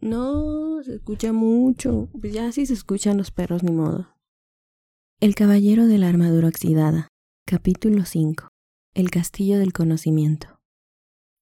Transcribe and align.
No, 0.00 0.82
se 0.84 0.94
escucha 0.94 1.32
mucho. 1.32 2.08
Pues 2.20 2.32
ya 2.32 2.52
si 2.52 2.66
se 2.66 2.74
escuchan 2.74 3.16
los 3.16 3.30
perros, 3.30 3.62
ni 3.62 3.72
modo. 3.72 4.08
El 5.20 5.34
caballero 5.34 5.86
de 5.86 5.98
la 5.98 6.08
armadura 6.08 6.48
oxidada. 6.48 7.08
Capítulo 7.44 8.04
5. 8.04 8.46
El 8.94 9.10
castillo 9.10 9.58
del 9.58 9.72
conocimiento. 9.72 10.60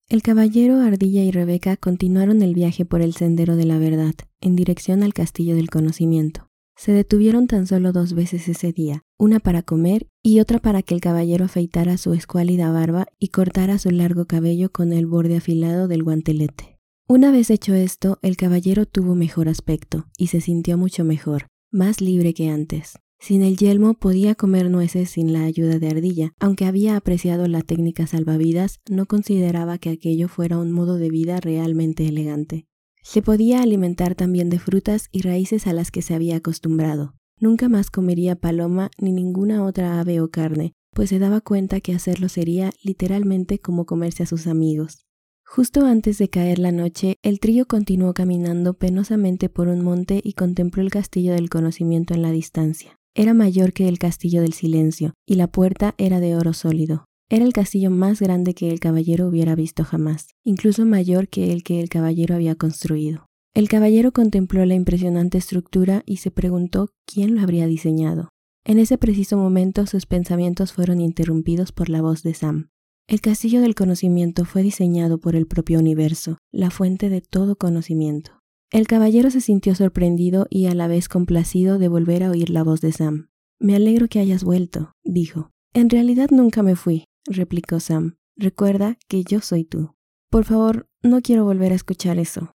El 0.09 0.23
caballero 0.23 0.79
Ardilla 0.79 1.21
y 1.21 1.31
Rebeca 1.31 1.77
continuaron 1.77 2.41
el 2.41 2.55
viaje 2.55 2.85
por 2.85 3.01
el 3.01 3.13
sendero 3.13 3.55
de 3.55 3.65
la 3.65 3.77
verdad, 3.77 4.15
en 4.41 4.55
dirección 4.55 5.03
al 5.03 5.13
castillo 5.13 5.55
del 5.55 5.69
conocimiento. 5.69 6.47
Se 6.75 6.91
detuvieron 6.91 7.47
tan 7.47 7.67
solo 7.67 7.91
dos 7.91 8.13
veces 8.13 8.47
ese 8.47 8.71
día, 8.71 9.03
una 9.19 9.39
para 9.39 9.63
comer 9.63 10.07
y 10.23 10.39
otra 10.39 10.59
para 10.59 10.81
que 10.81 10.95
el 10.95 11.01
caballero 11.01 11.45
afeitara 11.45 11.97
su 11.97 12.13
escuálida 12.13 12.71
barba 12.71 13.07
y 13.19 13.27
cortara 13.27 13.77
su 13.79 13.91
largo 13.91 14.25
cabello 14.25 14.71
con 14.71 14.93
el 14.93 15.05
borde 15.07 15.37
afilado 15.37 15.87
del 15.87 16.03
guantelete. 16.03 16.76
Una 17.09 17.31
vez 17.31 17.49
hecho 17.51 17.73
esto, 17.73 18.19
el 18.21 18.35
caballero 18.35 18.85
tuvo 18.85 19.15
mejor 19.15 19.47
aspecto 19.47 20.07
y 20.17 20.27
se 20.27 20.41
sintió 20.41 20.77
mucho 20.77 21.05
mejor, 21.05 21.47
más 21.71 22.01
libre 22.01 22.33
que 22.33 22.49
antes. 22.49 22.95
Sin 23.17 23.43
el 23.43 23.55
yelmo 23.55 23.93
podía 23.93 24.35
comer 24.35 24.69
nueces 24.69 25.11
sin 25.11 25.31
la 25.31 25.45
ayuda 25.45 25.79
de 25.79 25.87
Ardilla. 25.87 26.33
Aunque 26.37 26.65
había 26.65 26.97
apreciado 26.97 27.47
la 27.47 27.61
técnica 27.61 28.07
salvavidas, 28.07 28.81
no 28.89 29.05
consideraba 29.05 29.77
que 29.77 29.89
aquello 29.89 30.27
fuera 30.27 30.57
un 30.57 30.73
modo 30.73 30.97
de 30.97 31.09
vida 31.09 31.39
realmente 31.39 32.05
elegante. 32.05 32.67
Se 33.03 33.21
podía 33.21 33.61
alimentar 33.61 34.13
también 34.13 34.49
de 34.49 34.59
frutas 34.59 35.07
y 35.13 35.21
raíces 35.21 35.65
a 35.65 35.71
las 35.71 35.91
que 35.91 36.01
se 36.01 36.13
había 36.13 36.35
acostumbrado. 36.35 37.13
Nunca 37.39 37.69
más 37.69 37.89
comería 37.89 38.35
paloma 38.35 38.91
ni 38.99 39.13
ninguna 39.13 39.63
otra 39.63 40.01
ave 40.01 40.19
o 40.19 40.29
carne, 40.29 40.73
pues 40.93 41.09
se 41.09 41.19
daba 41.19 41.39
cuenta 41.39 41.79
que 41.79 41.93
hacerlo 41.93 42.27
sería 42.27 42.73
literalmente 42.83 43.59
como 43.59 43.85
comerse 43.85 44.23
a 44.23 44.25
sus 44.25 44.45
amigos. 44.45 45.06
Justo 45.49 45.85
antes 45.85 46.17
de 46.17 46.29
caer 46.29 46.59
la 46.59 46.73
noche, 46.73 47.15
el 47.23 47.39
trío 47.39 47.65
continuó 47.67 48.13
caminando 48.13 48.73
penosamente 48.73 49.47
por 49.47 49.69
un 49.69 49.81
monte 49.81 50.19
y 50.21 50.33
contempló 50.33 50.83
el 50.83 50.91
castillo 50.91 51.33
del 51.33 51.49
conocimiento 51.49 52.13
en 52.13 52.21
la 52.21 52.31
distancia. 52.31 52.97
Era 53.15 53.33
mayor 53.33 53.71
que 53.71 53.87
el 53.87 53.97
castillo 53.97 54.41
del 54.41 54.51
silencio, 54.51 55.13
y 55.25 55.35
la 55.35 55.47
puerta 55.47 55.95
era 55.97 56.19
de 56.19 56.35
oro 56.35 56.51
sólido. 56.53 57.05
Era 57.29 57.45
el 57.45 57.53
castillo 57.53 57.89
más 57.89 58.21
grande 58.21 58.53
que 58.53 58.69
el 58.69 58.81
caballero 58.81 59.27
hubiera 59.27 59.55
visto 59.55 59.85
jamás, 59.85 60.27
incluso 60.43 60.85
mayor 60.85 61.29
que 61.29 61.51
el 61.53 61.63
que 61.63 61.79
el 61.79 61.87
caballero 61.87 62.35
había 62.35 62.55
construido. 62.55 63.25
El 63.55 63.69
caballero 63.69 64.11
contempló 64.11 64.65
la 64.65 64.75
impresionante 64.75 65.37
estructura 65.37 66.03
y 66.05 66.17
se 66.17 66.29
preguntó 66.29 66.89
quién 67.05 67.35
lo 67.35 67.41
habría 67.41 67.67
diseñado. 67.67 68.29
En 68.65 68.79
ese 68.79 68.97
preciso 68.97 69.37
momento 69.37 69.87
sus 69.87 70.05
pensamientos 70.05 70.73
fueron 70.73 70.99
interrumpidos 70.99 71.71
por 71.71 71.87
la 71.87 72.01
voz 72.01 72.21
de 72.21 72.33
Sam. 72.33 72.69
El 73.09 73.21
castillo 73.21 73.61
del 73.61 73.73
conocimiento 73.73 74.43
fue 74.43 74.63
diseñado 74.63 75.17
por 75.17 75.37
el 75.37 75.47
propio 75.47 75.79
universo, 75.79 76.39
la 76.51 76.69
fuente 76.69 77.09
de 77.09 77.21
todo 77.21 77.55
conocimiento. 77.55 78.41
El 78.69 78.85
caballero 78.85 79.31
se 79.31 79.39
sintió 79.39 79.75
sorprendido 79.75 80.45
y 80.49 80.65
a 80.65 80.75
la 80.75 80.89
vez 80.89 81.07
complacido 81.07 81.79
de 81.79 81.87
volver 81.87 82.23
a 82.23 82.31
oír 82.31 82.49
la 82.49 82.63
voz 82.63 82.81
de 82.81 82.91
Sam. 82.91 83.29
Me 83.59 83.77
alegro 83.77 84.09
que 84.09 84.19
hayas 84.19 84.43
vuelto, 84.43 84.91
dijo. 85.05 85.51
En 85.73 85.89
realidad 85.89 86.31
nunca 86.31 86.63
me 86.63 86.75
fui, 86.75 87.05
replicó 87.25 87.79
Sam. 87.79 88.17
Recuerda 88.35 88.97
que 89.07 89.23
yo 89.23 89.39
soy 89.39 89.63
tú. 89.63 89.95
Por 90.29 90.43
favor, 90.43 90.89
no 91.01 91.21
quiero 91.21 91.45
volver 91.45 91.71
a 91.71 91.75
escuchar 91.75 92.19
eso. 92.19 92.51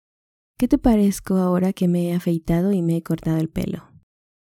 ¿Qué 0.57 0.67
te 0.67 0.79
parezco 0.79 1.35
ahora 1.35 1.75
que 1.75 1.89
me 1.89 2.09
he 2.09 2.15
afeitado 2.15 2.73
y 2.73 2.81
me 2.81 2.97
he 2.97 3.03
cortado 3.03 3.37
el 3.37 3.51
pelo? 3.51 3.85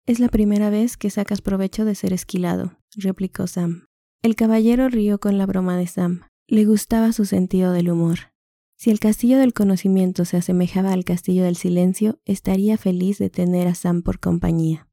Es 0.05 0.19
la 0.19 0.29
primera 0.29 0.69
vez 0.69 0.97
que 0.97 1.09
sacas 1.09 1.41
provecho 1.41 1.83
de 1.83 1.95
ser 1.95 2.13
esquilado, 2.13 2.77
replicó 2.95 3.47
Sam. 3.47 3.84
El 4.25 4.35
caballero 4.35 4.89
rió 4.89 5.19
con 5.19 5.37
la 5.37 5.45
broma 5.45 5.77
de 5.77 5.85
Sam. 5.85 6.21
Le 6.47 6.65
gustaba 6.65 7.13
su 7.13 7.25
sentido 7.25 7.71
del 7.73 7.91
humor. 7.91 8.33
Si 8.75 8.89
el 8.89 8.99
castillo 8.99 9.37
del 9.37 9.53
conocimiento 9.53 10.25
se 10.25 10.35
asemejaba 10.35 10.93
al 10.93 11.03
castillo 11.03 11.43
del 11.43 11.55
silencio, 11.55 12.19
estaría 12.25 12.79
feliz 12.79 13.19
de 13.19 13.29
tener 13.29 13.67
a 13.67 13.75
Sam 13.75 14.01
por 14.01 14.19
compañía. 14.19 14.89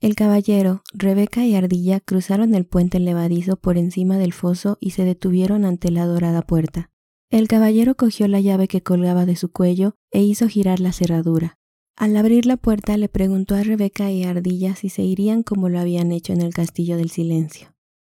El 0.00 0.14
caballero, 0.14 0.84
Rebeca 0.92 1.44
y 1.44 1.56
Ardilla 1.56 1.98
cruzaron 1.98 2.54
el 2.54 2.66
puente 2.66 3.00
levadizo 3.00 3.56
por 3.56 3.78
encima 3.78 4.16
del 4.16 4.32
foso 4.32 4.78
y 4.80 4.90
se 4.90 5.02
detuvieron 5.02 5.64
ante 5.64 5.90
la 5.90 6.06
dorada 6.06 6.42
puerta. 6.42 6.88
El 7.30 7.48
caballero 7.48 7.96
cogió 7.96 8.28
la 8.28 8.38
llave 8.38 8.68
que 8.68 8.84
colgaba 8.84 9.26
de 9.26 9.34
su 9.34 9.50
cuello 9.50 9.96
e 10.12 10.22
hizo 10.22 10.46
girar 10.46 10.78
la 10.78 10.92
cerradura. 10.92 11.58
Al 11.96 12.16
abrir 12.16 12.46
la 12.46 12.56
puerta 12.56 12.96
le 12.96 13.08
preguntó 13.08 13.56
a 13.56 13.64
Rebeca 13.64 14.12
y 14.12 14.22
Ardilla 14.22 14.76
si 14.76 14.88
se 14.88 15.02
irían 15.02 15.42
como 15.42 15.68
lo 15.68 15.80
habían 15.80 16.12
hecho 16.12 16.32
en 16.32 16.42
el 16.42 16.54
castillo 16.54 16.96
del 16.96 17.10
silencio. 17.10 17.74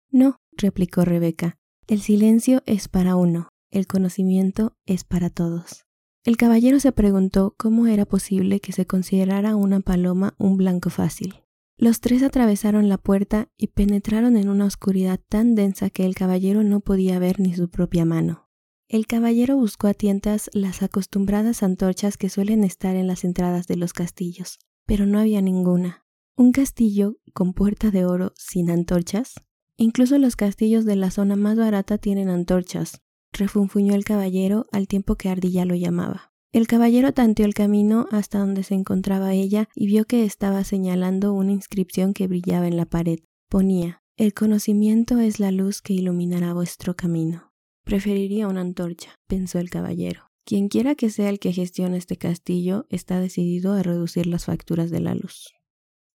No, 0.10 0.38
replicó 0.58 1.06
Rebeca, 1.06 1.58
el 1.88 2.02
silencio 2.02 2.64
es 2.66 2.88
para 2.88 3.16
uno, 3.16 3.50
el 3.72 3.88
conocimiento 3.88 4.78
es 4.86 5.04
para 5.04 5.30
todos. 5.30 5.86
El 6.24 6.38
caballero 6.38 6.80
se 6.80 6.94
preguntó 6.94 7.54
cómo 7.58 7.88
era 7.88 8.06
posible 8.06 8.62
que 8.62 8.72
se 8.72 8.86
considerara 8.86 9.58
una 9.58 9.82
paloma 9.82 10.36
un 10.38 10.56
blanco 10.56 10.90
fácil. 10.90 11.44
Los 11.78 12.00
tres 12.00 12.24
atravesaron 12.24 12.88
la 12.88 12.98
puerta 12.98 13.50
y 13.58 13.68
penetraron 13.68 14.38
en 14.38 14.48
una 14.48 14.66
oscuridad 14.66 15.20
tan 15.28 15.56
densa 15.56 15.90
que 15.90 16.06
el 16.06 16.16
caballero 16.16 16.64
no 16.64 16.80
podía 16.80 17.20
ver 17.20 17.42
ni 17.42 17.54
su 17.54 17.70
propia 17.70 18.06
mano. 18.06 18.48
El 18.88 19.08
caballero 19.08 19.58
buscó 19.58 19.88
a 19.88 19.94
tientas 19.94 20.50
las 20.54 20.84
acostumbradas 20.84 21.64
antorchas 21.64 22.16
que 22.16 22.30
suelen 22.30 22.64
estar 22.64 22.96
en 22.96 23.08
las 23.08 23.24
entradas 23.24 23.68
de 23.68 23.76
los 23.76 23.92
castillos, 23.92 24.60
pero 24.86 25.06
no 25.06 25.20
había 25.20 25.42
ninguna. 25.42 26.06
¿Un 26.38 26.52
castillo 26.52 27.18
con 27.34 27.54
puerta 27.54 27.92
de 27.92 28.06
oro 28.06 28.34
sin 28.38 28.70
antorchas? 28.70 29.34
Incluso 29.78 30.18
los 30.18 30.36
castillos 30.36 30.86
de 30.86 30.96
la 30.96 31.12
zona 31.12 31.36
más 31.36 31.58
barata 31.58 31.98
tienen 31.98 32.30
antorchas, 32.30 33.02
refunfuñó 33.32 33.96
el 33.96 34.06
caballero 34.06 34.68
al 34.72 34.88
tiempo 34.88 35.16
que 35.16 35.30
Ardilla 35.30 35.66
lo 35.66 35.76
llamaba. 35.76 36.34
El 36.52 36.68
caballero 36.68 37.14
tanteó 37.14 37.46
el 37.46 37.56
camino 37.56 38.08
hasta 38.12 38.38
donde 38.38 38.62
se 38.64 38.76
encontraba 38.76 39.34
ella 39.34 39.70
y 39.76 39.88
vio 39.88 40.06
que 40.06 40.24
estaba 40.24 40.64
señalando 40.64 41.34
una 41.34 41.52
inscripción 41.52 42.14
que 42.14 42.28
brillaba 42.28 42.68
en 42.68 42.78
la 42.78 42.86
pared. 42.86 43.20
Ponía 43.50 44.04
El 44.18 44.36
conocimiento 44.36 45.20
es 45.20 45.40
la 45.40 45.52
luz 45.52 45.82
que 45.82 45.94
iluminará 45.94 46.54
vuestro 46.54 46.96
camino. 46.96 47.52
Preferiría 47.84 48.48
una 48.48 48.62
antorcha, 48.62 49.16
pensó 49.28 49.58
el 49.58 49.72
caballero. 49.72 50.30
Quienquiera 50.46 50.94
que 50.94 51.10
sea 51.10 51.30
el 51.30 51.40
que 51.40 51.54
gestione 51.54 51.98
este 51.98 52.18
castillo 52.18 52.86
está 52.90 53.20
decidido 53.20 53.74
a 53.74 53.82
reducir 53.82 54.28
las 54.28 54.46
facturas 54.46 54.92
de 54.92 55.00
la 55.00 55.16
luz. 55.16 55.54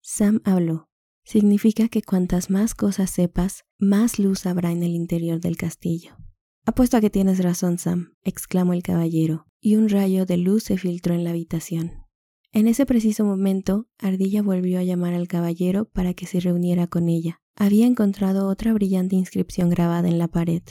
Sam 0.03 0.41
habló. 0.45 0.88
Significa 1.29 1.91
que 1.91 2.01
cuantas 2.01 2.49
más 2.49 2.75
cosas 2.75 3.11
sepas, 3.11 3.67
más 3.79 4.19
luz 4.19 4.47
habrá 4.47 4.73
en 4.73 4.83
el 4.83 4.95
interior 4.95 5.43
del 5.43 5.59
castillo. 5.59 6.17
Apuesto 6.65 6.97
a 6.97 7.03
que 7.03 7.11
tienes 7.11 7.41
razón, 7.45 7.77
Sam, 7.77 8.15
exclamó 8.23 8.73
el 8.73 8.83
caballero, 8.83 9.47
y 9.61 9.77
un 9.77 9.91
rayo 9.91 10.25
de 10.25 10.39
luz 10.39 10.63
se 10.63 10.79
filtró 10.79 11.13
en 11.13 11.25
la 11.25 11.31
habitación. 11.31 12.07
En 12.51 12.67
ese 12.67 12.87
preciso 12.87 13.27
momento, 13.27 13.91
Ardilla 13.99 14.41
volvió 14.41 14.79
a 14.79 14.85
llamar 14.85 15.13
al 15.13 15.29
caballero 15.29 15.85
para 15.85 16.15
que 16.15 16.25
se 16.25 16.41
reuniera 16.41 16.87
con 16.87 17.11
ella. 17.11 17.43
Había 17.57 17.85
encontrado 17.85 18.49
otra 18.49 18.73
brillante 18.73 19.15
inscripción 19.15 19.69
grabada 19.69 20.09
en 20.09 20.19
la 20.19 20.29
pared. 20.29 20.63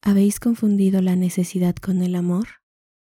¿Habéis 0.00 0.38
confundido 0.38 1.02
la 1.02 1.16
necesidad 1.16 1.74
con 1.74 2.02
el 2.02 2.14
amor? 2.14 2.46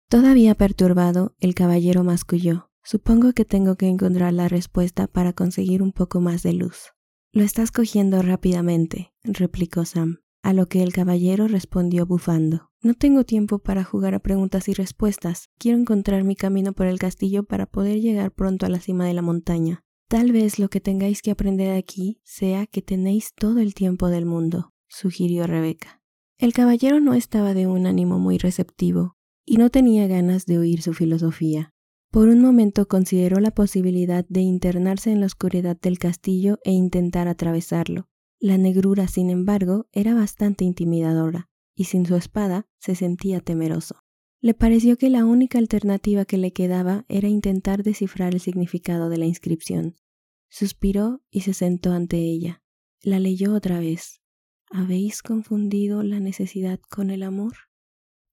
Todavía 0.10 0.56
perturbado, 0.56 1.38
el 1.40 1.56
caballero 1.56 2.04
masculló. 2.04 2.70
Supongo 2.84 3.32
que 3.32 3.46
tengo 3.46 3.78
que 3.78 3.88
encontrar 3.88 4.34
la 4.34 4.50
respuesta 4.50 5.08
para 5.08 5.32
conseguir 5.32 5.82
un 5.82 5.94
poco 5.94 6.20
más 6.20 6.44
de 6.44 6.52
luz. 6.52 6.97
Lo 7.38 7.44
estás 7.44 7.70
cogiendo 7.70 8.20
rápidamente, 8.24 9.14
replicó 9.24 9.86
Sam 9.86 10.22
a 10.42 10.54
lo 10.54 10.66
que 10.66 10.82
el 10.82 10.92
caballero 10.92 11.48
respondió 11.48 12.08
bufando. 12.08 12.72
No 12.82 12.96
tengo 12.96 13.26
tiempo 13.26 13.60
para 13.60 13.84
jugar 13.84 14.16
a 14.16 14.20
preguntas 14.20 14.68
y 14.70 14.74
respuestas. 14.74 15.52
Quiero 15.60 15.78
encontrar 15.78 16.24
mi 16.24 16.36
camino 16.36 16.74
por 16.74 16.88
el 16.88 16.98
castillo 16.98 17.44
para 17.44 17.68
poder 17.68 18.02
llegar 18.02 18.32
pronto 18.32 18.66
a 18.66 18.70
la 18.70 18.80
cima 18.80 19.06
de 19.06 19.14
la 19.14 19.22
montaña. 19.22 19.84
Tal 20.08 20.32
vez 20.32 20.58
lo 20.58 20.70
que 20.70 20.82
tengáis 20.82 21.22
que 21.22 21.30
aprender 21.30 21.78
aquí 21.78 22.20
sea 22.24 22.66
que 22.66 22.82
tenéis 22.82 23.36
todo 23.36 23.60
el 23.60 23.76
tiempo 23.76 24.10
del 24.10 24.26
mundo, 24.26 24.74
sugirió 24.88 25.46
Rebeca. 25.46 26.02
El 26.40 26.54
caballero 26.54 27.00
no 27.00 27.14
estaba 27.14 27.54
de 27.54 27.68
un 27.68 27.86
ánimo 27.86 28.18
muy 28.18 28.40
receptivo, 28.40 29.16
y 29.46 29.58
no 29.58 29.70
tenía 29.70 30.08
ganas 30.08 30.48
de 30.48 30.58
oír 30.58 30.82
su 30.82 30.96
filosofía. 30.96 31.76
Por 32.18 32.30
un 32.30 32.42
momento 32.42 32.88
consideró 32.88 33.40
la 33.40 33.52
posibilidad 33.52 34.26
de 34.28 34.42
internarse 34.42 35.12
en 35.12 35.20
la 35.20 35.28
oscuridad 35.28 35.80
del 35.80 36.00
castillo 36.00 36.58
e 36.64 36.72
intentar 36.72 37.28
atravesarlo, 37.28 38.10
la 38.40 38.58
negrura, 38.58 39.08
sin 39.08 39.30
embargo, 39.30 39.88
era 39.92 40.16
bastante 40.16 40.66
intimidadora, 40.66 41.48
y 41.76 41.84
sin 41.84 42.08
su 42.08 42.16
espada 42.16 42.66
se 42.80 42.96
sentía 42.96 43.40
temeroso. 43.40 44.04
Le 44.42 44.56
pareció 44.56 44.98
que 44.98 45.12
la 45.12 45.26
única 45.26 45.60
alternativa 45.60 46.26
que 46.26 46.40
le 46.40 46.54
quedaba 46.54 47.06
era 47.08 47.28
intentar 47.28 47.84
descifrar 47.84 48.34
el 48.34 48.40
significado 48.40 49.10
de 49.10 49.18
la 49.20 49.28
inscripción. 49.28 49.96
Suspiró 50.50 51.22
y 51.30 51.42
se 51.42 51.54
sentó 51.54 51.92
ante 51.92 52.18
ella. 52.18 52.64
La 53.04 53.20
leyó 53.20 53.54
otra 53.54 53.80
vez. 53.80 54.24
¿Habéis 54.72 55.22
confundido 55.22 56.02
la 56.02 56.20
necesidad 56.20 56.80
con 56.90 57.12
el 57.12 57.22
amor? 57.22 57.54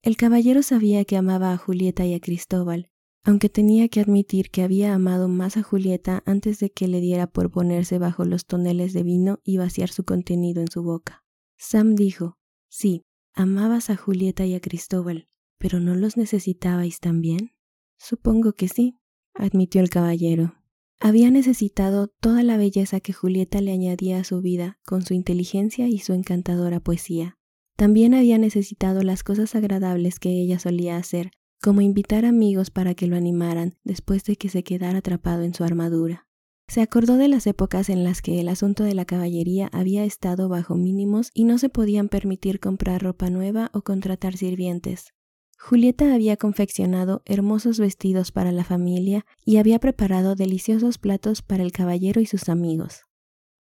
El 0.00 0.16
caballero 0.16 0.62
sabía 0.62 1.04
que 1.04 1.18
amaba 1.18 1.52
a 1.52 1.58
Julieta 1.58 2.06
y 2.06 2.14
a 2.14 2.20
Cristóbal, 2.20 2.90
aunque 3.24 3.48
tenía 3.48 3.88
que 3.88 4.00
admitir 4.00 4.50
que 4.50 4.62
había 4.62 4.94
amado 4.94 5.28
más 5.28 5.56
a 5.56 5.62
Julieta 5.62 6.22
antes 6.26 6.60
de 6.60 6.70
que 6.70 6.88
le 6.88 7.00
diera 7.00 7.26
por 7.26 7.50
ponerse 7.50 7.98
bajo 7.98 8.24
los 8.24 8.44
toneles 8.44 8.92
de 8.92 9.02
vino 9.02 9.40
y 9.42 9.56
vaciar 9.56 9.88
su 9.88 10.04
contenido 10.04 10.60
en 10.60 10.70
su 10.70 10.82
boca. 10.82 11.24
Sam 11.56 11.94
dijo, 11.94 12.36
sí, 12.68 13.06
amabas 13.32 13.88
a 13.88 13.96
Julieta 13.96 14.44
y 14.44 14.54
a 14.54 14.60
Cristóbal, 14.60 15.26
pero 15.58 15.80
¿no 15.80 15.94
los 15.94 16.18
necesitabais 16.18 17.00
también? 17.00 17.52
Supongo 17.96 18.52
que 18.52 18.68
sí, 18.68 18.98
admitió 19.32 19.80
el 19.80 19.88
caballero. 19.88 20.56
Había 21.00 21.30
necesitado 21.30 22.08
toda 22.08 22.42
la 22.42 22.58
belleza 22.58 23.00
que 23.00 23.14
Julieta 23.14 23.62
le 23.62 23.72
añadía 23.72 24.18
a 24.18 24.24
su 24.24 24.42
vida 24.42 24.78
con 24.84 25.02
su 25.02 25.14
inteligencia 25.14 25.88
y 25.88 25.98
su 25.98 26.12
encantadora 26.12 26.80
poesía. 26.80 27.38
También 27.76 28.12
había 28.12 28.36
necesitado 28.36 29.02
las 29.02 29.24
cosas 29.24 29.54
agradables 29.54 30.20
que 30.20 30.30
ella 30.30 30.58
solía 30.58 30.96
hacer, 30.96 31.30
como 31.64 31.80
invitar 31.80 32.26
amigos 32.26 32.68
para 32.68 32.94
que 32.94 33.06
lo 33.06 33.16
animaran 33.16 33.78
después 33.84 34.22
de 34.24 34.36
que 34.36 34.50
se 34.50 34.62
quedara 34.62 34.98
atrapado 34.98 35.44
en 35.44 35.54
su 35.54 35.64
armadura. 35.64 36.28
Se 36.68 36.82
acordó 36.82 37.16
de 37.16 37.26
las 37.26 37.46
épocas 37.46 37.88
en 37.88 38.04
las 38.04 38.20
que 38.20 38.38
el 38.38 38.50
asunto 38.50 38.84
de 38.84 38.92
la 38.92 39.06
caballería 39.06 39.70
había 39.72 40.04
estado 40.04 40.50
bajo 40.50 40.74
mínimos 40.74 41.30
y 41.32 41.44
no 41.44 41.56
se 41.56 41.70
podían 41.70 42.10
permitir 42.10 42.60
comprar 42.60 43.02
ropa 43.02 43.30
nueva 43.30 43.70
o 43.72 43.80
contratar 43.80 44.36
sirvientes. 44.36 45.14
Julieta 45.58 46.12
había 46.12 46.36
confeccionado 46.36 47.22
hermosos 47.24 47.78
vestidos 47.78 48.30
para 48.30 48.52
la 48.52 48.64
familia 48.64 49.24
y 49.46 49.56
había 49.56 49.78
preparado 49.78 50.34
deliciosos 50.34 50.98
platos 50.98 51.40
para 51.40 51.62
el 51.62 51.72
caballero 51.72 52.20
y 52.20 52.26
sus 52.26 52.50
amigos. 52.50 53.04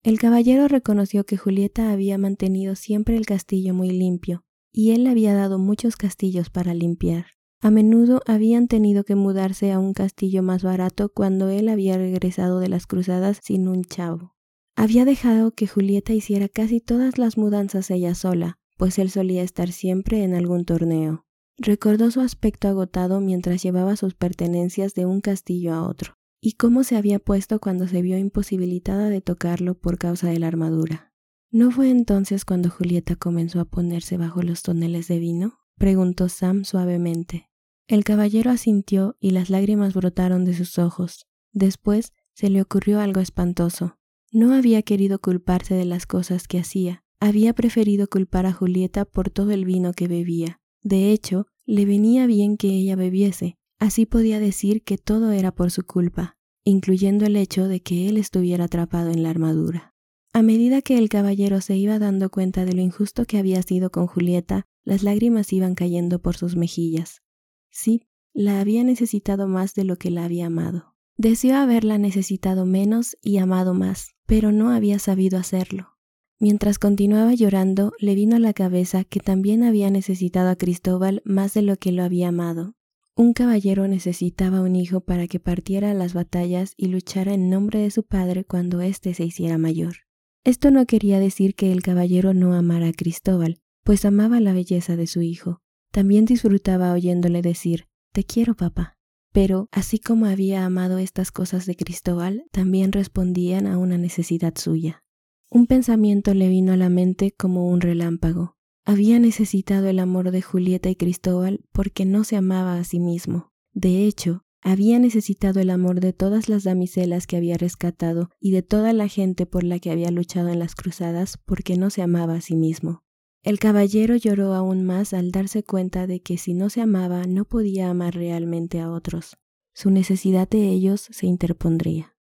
El 0.02 0.18
caballero 0.18 0.68
reconoció 0.68 1.24
que 1.24 1.36
Julieta 1.36 1.92
había 1.92 2.16
mantenido 2.16 2.76
siempre 2.76 3.18
el 3.18 3.26
castillo 3.26 3.74
muy 3.74 3.90
limpio, 3.90 4.42
y 4.72 4.92
él 4.92 5.04
le 5.04 5.10
había 5.10 5.34
dado 5.34 5.58
muchos 5.58 5.96
castillos 5.96 6.48
para 6.48 6.72
limpiar. 6.72 7.26
A 7.62 7.70
menudo 7.70 8.22
habían 8.26 8.68
tenido 8.68 9.04
que 9.04 9.14
mudarse 9.14 9.70
a 9.70 9.78
un 9.78 9.92
castillo 9.92 10.42
más 10.42 10.62
barato 10.62 11.10
cuando 11.10 11.50
él 11.50 11.68
había 11.68 11.98
regresado 11.98 12.58
de 12.58 12.70
las 12.70 12.86
cruzadas 12.86 13.38
sin 13.42 13.68
un 13.68 13.84
chavo. 13.84 14.34
Había 14.76 15.04
dejado 15.04 15.50
que 15.50 15.66
Julieta 15.66 16.14
hiciera 16.14 16.48
casi 16.48 16.80
todas 16.80 17.18
las 17.18 17.36
mudanzas 17.36 17.90
ella 17.90 18.14
sola, 18.14 18.58
pues 18.78 18.98
él 18.98 19.10
solía 19.10 19.42
estar 19.42 19.72
siempre 19.72 20.24
en 20.24 20.34
algún 20.34 20.64
torneo. 20.64 21.26
Recordó 21.58 22.10
su 22.10 22.22
aspecto 22.22 22.68
agotado 22.68 23.20
mientras 23.20 23.62
llevaba 23.62 23.94
sus 23.96 24.14
pertenencias 24.14 24.94
de 24.94 25.04
un 25.04 25.20
castillo 25.20 25.74
a 25.74 25.86
otro 25.86 26.14
y 26.40 26.52
cómo 26.52 26.84
se 26.84 26.96
había 26.96 27.18
puesto 27.18 27.60
cuando 27.60 27.86
se 27.86 28.00
vio 28.00 28.16
imposibilitada 28.16 29.10
de 29.10 29.20
tocarlo 29.20 29.74
por 29.74 29.98
causa 29.98 30.28
de 30.30 30.38
la 30.38 30.46
armadura. 30.46 31.12
¿No 31.50 31.70
fue 31.70 31.90
entonces 31.90 32.46
cuando 32.46 32.70
Julieta 32.70 33.16
comenzó 33.16 33.60
a 33.60 33.66
ponerse 33.66 34.16
bajo 34.16 34.40
los 34.40 34.62
toneles 34.62 35.08
de 35.08 35.18
vino? 35.18 35.58
preguntó 35.76 36.30
Sam 36.30 36.64
suavemente. 36.64 37.49
El 37.90 38.04
caballero 38.04 38.52
asintió 38.52 39.16
y 39.18 39.30
las 39.32 39.50
lágrimas 39.50 39.94
brotaron 39.94 40.44
de 40.44 40.54
sus 40.54 40.78
ojos. 40.78 41.26
Después 41.52 42.12
se 42.32 42.48
le 42.48 42.62
ocurrió 42.62 43.00
algo 43.00 43.20
espantoso. 43.20 43.98
No 44.30 44.54
había 44.54 44.82
querido 44.82 45.18
culparse 45.18 45.74
de 45.74 45.84
las 45.84 46.06
cosas 46.06 46.46
que 46.46 46.60
hacía, 46.60 47.02
había 47.18 47.52
preferido 47.52 48.06
culpar 48.06 48.46
a 48.46 48.52
Julieta 48.52 49.04
por 49.04 49.28
todo 49.28 49.50
el 49.50 49.64
vino 49.64 49.92
que 49.92 50.06
bebía. 50.06 50.60
De 50.82 51.10
hecho, 51.10 51.48
le 51.66 51.84
venía 51.84 52.28
bien 52.28 52.56
que 52.56 52.68
ella 52.68 52.94
bebiese, 52.94 53.58
Así 53.80 54.04
podía 54.04 54.38
decir 54.38 54.84
que 54.84 54.98
todo 54.98 55.32
era 55.32 55.52
por 55.52 55.70
su 55.70 55.84
culpa, 55.84 56.36
incluyendo 56.64 57.24
el 57.24 57.34
hecho 57.34 57.66
de 57.66 57.80
que 57.80 58.10
él 58.10 58.18
estuviera 58.18 58.66
atrapado 58.66 59.10
en 59.10 59.22
la 59.22 59.30
armadura. 59.30 59.94
A 60.34 60.42
medida 60.42 60.82
que 60.82 60.98
el 60.98 61.08
caballero 61.08 61.62
se 61.62 61.76
iba 61.78 61.98
dando 61.98 62.30
cuenta 62.30 62.66
de 62.66 62.74
lo 62.74 62.82
injusto 62.82 63.24
que 63.24 63.38
había 63.38 63.62
sido 63.62 63.90
con 63.90 64.06
Julieta, 64.06 64.66
las 64.84 65.02
lágrimas 65.02 65.52
iban 65.54 65.74
cayendo 65.74 66.20
por 66.20 66.36
sus 66.36 66.56
mejillas. 66.56 67.22
Sí, 67.70 68.06
la 68.32 68.60
había 68.60 68.84
necesitado 68.84 69.48
más 69.48 69.74
de 69.74 69.84
lo 69.84 69.96
que 69.96 70.10
la 70.10 70.24
había 70.24 70.46
amado. 70.46 70.94
Deseó 71.16 71.56
haberla 71.56 71.98
necesitado 71.98 72.66
menos 72.66 73.16
y 73.22 73.38
amado 73.38 73.74
más, 73.74 74.14
pero 74.26 74.52
no 74.52 74.70
había 74.70 74.98
sabido 74.98 75.38
hacerlo. 75.38 75.96
Mientras 76.38 76.78
continuaba 76.78 77.34
llorando, 77.34 77.92
le 77.98 78.14
vino 78.14 78.36
a 78.36 78.38
la 78.38 78.54
cabeza 78.54 79.04
que 79.04 79.20
también 79.20 79.62
había 79.62 79.90
necesitado 79.90 80.48
a 80.48 80.56
Cristóbal 80.56 81.20
más 81.24 81.52
de 81.54 81.62
lo 81.62 81.76
que 81.76 81.92
lo 81.92 82.02
había 82.02 82.28
amado, 82.28 82.74
un 83.20 83.34
caballero 83.34 83.86
necesitaba 83.86 84.62
un 84.62 84.76
hijo 84.76 85.02
para 85.02 85.26
que 85.26 85.38
partiera 85.38 85.90
a 85.90 85.94
las 85.94 86.14
batallas 86.14 86.72
y 86.78 86.86
luchara 86.86 87.34
en 87.34 87.50
nombre 87.50 87.78
de 87.80 87.90
su 87.90 88.02
padre 88.02 88.44
cuando 88.44 88.80
éste 88.80 89.12
se 89.12 89.26
hiciera 89.26 89.58
mayor. 89.58 89.96
Esto 90.42 90.70
no 90.70 90.86
quería 90.86 91.20
decir 91.20 91.54
que 91.54 91.70
el 91.70 91.82
caballero 91.82 92.32
no 92.32 92.54
amara 92.54 92.88
a 92.88 92.92
Cristóbal, 92.94 93.60
pues 93.84 94.06
amaba 94.06 94.40
la 94.40 94.54
belleza 94.54 94.96
de 94.96 95.06
su 95.06 95.20
hijo. 95.20 95.60
También 95.90 96.24
disfrutaba 96.24 96.92
oyéndole 96.92 97.42
decir 97.42 97.86
Te 98.12 98.24
quiero, 98.24 98.54
papá. 98.54 98.96
Pero, 99.32 99.68
así 99.70 99.98
como 99.98 100.26
había 100.26 100.64
amado 100.64 100.98
estas 100.98 101.30
cosas 101.30 101.66
de 101.66 101.76
Cristóbal, 101.76 102.44
también 102.50 102.92
respondían 102.92 103.66
a 103.66 103.78
una 103.78 103.96
necesidad 103.96 104.54
suya. 104.56 105.04
Un 105.48 105.66
pensamiento 105.66 106.34
le 106.34 106.48
vino 106.48 106.72
a 106.72 106.76
la 106.76 106.88
mente 106.88 107.32
como 107.32 107.68
un 107.68 107.80
relámpago. 107.80 108.56
Había 108.84 109.18
necesitado 109.18 109.88
el 109.88 109.98
amor 109.98 110.30
de 110.30 110.42
Julieta 110.42 110.90
y 110.90 110.96
Cristóbal 110.96 111.64
porque 111.72 112.04
no 112.04 112.24
se 112.24 112.36
amaba 112.36 112.76
a 112.76 112.84
sí 112.84 112.98
mismo. 112.98 113.52
De 113.72 114.06
hecho, 114.06 114.44
había 114.62 114.98
necesitado 114.98 115.60
el 115.60 115.70
amor 115.70 116.00
de 116.00 116.12
todas 116.12 116.48
las 116.48 116.64
damiselas 116.64 117.26
que 117.26 117.36
había 117.36 117.56
rescatado 117.56 118.30
y 118.40 118.50
de 118.50 118.62
toda 118.62 118.92
la 118.92 119.08
gente 119.08 119.46
por 119.46 119.64
la 119.64 119.78
que 119.78 119.90
había 119.90 120.10
luchado 120.10 120.48
en 120.48 120.58
las 120.58 120.74
cruzadas 120.74 121.38
porque 121.44 121.76
no 121.76 121.90
se 121.90 122.02
amaba 122.02 122.34
a 122.34 122.40
sí 122.40 122.56
mismo. 122.56 123.02
El 123.42 123.58
caballero 123.58 124.16
lloró 124.16 124.52
aún 124.52 124.84
más 124.84 125.14
al 125.14 125.32
darse 125.32 125.62
cuenta 125.62 126.06
de 126.06 126.20
que 126.20 126.36
si 126.36 126.52
no 126.52 126.68
se 126.68 126.82
amaba 126.82 127.26
no 127.26 127.46
podía 127.46 127.88
amar 127.88 128.14
realmente 128.14 128.80
a 128.80 128.90
otros. 128.90 129.38
Su 129.72 129.90
necesidad 129.90 130.46
de 130.48 130.68
ellos 130.68 131.08
se 131.10 131.26
interpondría. 131.26 132.14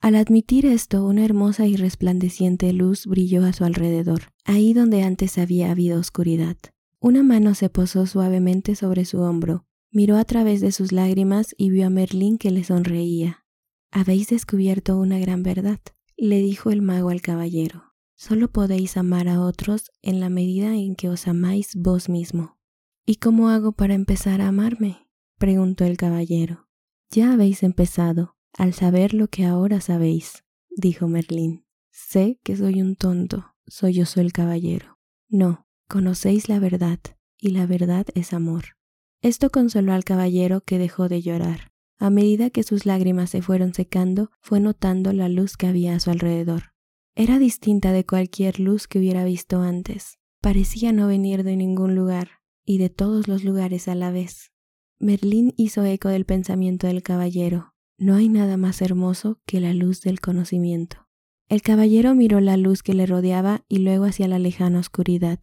Al 0.00 0.14
admitir 0.14 0.66
esto, 0.66 1.04
una 1.04 1.24
hermosa 1.24 1.66
y 1.66 1.76
resplandeciente 1.76 2.72
luz 2.72 3.06
brilló 3.06 3.44
a 3.44 3.52
su 3.52 3.64
alrededor, 3.64 4.32
ahí 4.44 4.72
donde 4.72 5.02
antes 5.02 5.38
había 5.38 5.72
habido 5.72 5.98
oscuridad. 5.98 6.56
Una 7.00 7.22
mano 7.22 7.54
se 7.54 7.68
posó 7.68 8.06
suavemente 8.06 8.76
sobre 8.76 9.04
su 9.04 9.20
hombro, 9.20 9.66
miró 9.90 10.18
a 10.18 10.24
través 10.24 10.60
de 10.60 10.70
sus 10.70 10.92
lágrimas 10.92 11.54
y 11.58 11.70
vio 11.70 11.86
a 11.86 11.90
Merlín 11.90 12.38
que 12.38 12.50
le 12.52 12.62
sonreía. 12.62 13.44
Habéis 13.90 14.28
descubierto 14.28 14.96
una 14.96 15.18
gran 15.18 15.42
verdad, 15.42 15.80
le 16.16 16.38
dijo 16.38 16.70
el 16.70 16.80
mago 16.80 17.10
al 17.10 17.22
caballero. 17.22 17.89
Solo 18.20 18.52
podéis 18.52 18.98
amar 18.98 19.28
a 19.28 19.40
otros 19.40 19.90
en 20.02 20.20
la 20.20 20.28
medida 20.28 20.74
en 20.74 20.94
que 20.94 21.08
os 21.08 21.26
amáis 21.26 21.74
vos 21.74 22.10
mismo. 22.10 22.58
¿Y 23.06 23.16
cómo 23.16 23.48
hago 23.48 23.72
para 23.72 23.94
empezar 23.94 24.42
a 24.42 24.48
amarme? 24.48 25.08
preguntó 25.38 25.86
el 25.86 25.96
caballero. 25.96 26.68
Ya 27.10 27.32
habéis 27.32 27.62
empezado, 27.62 28.36
al 28.58 28.74
saber 28.74 29.14
lo 29.14 29.28
que 29.28 29.46
ahora 29.46 29.80
sabéis, 29.80 30.44
dijo 30.68 31.08
Merlín. 31.08 31.64
Sé 31.92 32.38
que 32.44 32.58
soy 32.58 32.82
un 32.82 32.94
tonto, 32.94 33.54
soy 33.66 34.04
el 34.16 34.32
caballero. 34.34 34.98
No, 35.30 35.66
conocéis 35.88 36.50
la 36.50 36.58
verdad, 36.58 37.00
y 37.38 37.52
la 37.52 37.64
verdad 37.64 38.04
es 38.14 38.34
amor. 38.34 38.76
Esto 39.22 39.48
consoló 39.48 39.94
al 39.94 40.04
caballero 40.04 40.60
que 40.60 40.76
dejó 40.78 41.08
de 41.08 41.22
llorar. 41.22 41.72
A 41.98 42.10
medida 42.10 42.50
que 42.50 42.64
sus 42.64 42.84
lágrimas 42.84 43.30
se 43.30 43.40
fueron 43.40 43.72
secando, 43.72 44.30
fue 44.42 44.60
notando 44.60 45.14
la 45.14 45.30
luz 45.30 45.56
que 45.56 45.68
había 45.68 45.94
a 45.94 46.00
su 46.00 46.10
alrededor. 46.10 46.69
Era 47.14 47.38
distinta 47.38 47.92
de 47.92 48.06
cualquier 48.06 48.60
luz 48.60 48.86
que 48.86 48.98
hubiera 48.98 49.24
visto 49.24 49.60
antes. 49.60 50.18
Parecía 50.40 50.92
no 50.92 51.06
venir 51.06 51.44
de 51.44 51.56
ningún 51.56 51.94
lugar, 51.94 52.40
y 52.64 52.78
de 52.78 52.88
todos 52.88 53.28
los 53.28 53.44
lugares 53.44 53.88
a 53.88 53.94
la 53.94 54.10
vez. 54.10 54.52
Merlín 54.98 55.52
hizo 55.56 55.84
eco 55.84 56.08
del 56.08 56.24
pensamiento 56.24 56.86
del 56.86 57.02
caballero, 57.02 57.74
no 58.00 58.14
hay 58.14 58.30
nada 58.30 58.56
más 58.56 58.80
hermoso 58.80 59.38
que 59.44 59.60
la 59.60 59.74
luz 59.74 60.00
del 60.00 60.20
conocimiento. 60.20 61.06
El 61.50 61.60
caballero 61.60 62.14
miró 62.14 62.40
la 62.40 62.56
luz 62.56 62.82
que 62.82 62.94
le 62.94 63.04
rodeaba 63.04 63.64
y 63.68 63.80
luego 63.80 64.06
hacia 64.06 64.26
la 64.26 64.38
lejana 64.38 64.78
oscuridad. 64.78 65.38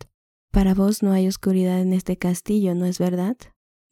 Para 0.52 0.74
vos 0.74 1.04
no 1.04 1.12
hay 1.12 1.28
oscuridad 1.28 1.82
en 1.82 1.94
este 1.94 2.18
castillo, 2.18 2.74
¿no 2.74 2.86
es 2.86 2.98
verdad? 2.98 3.38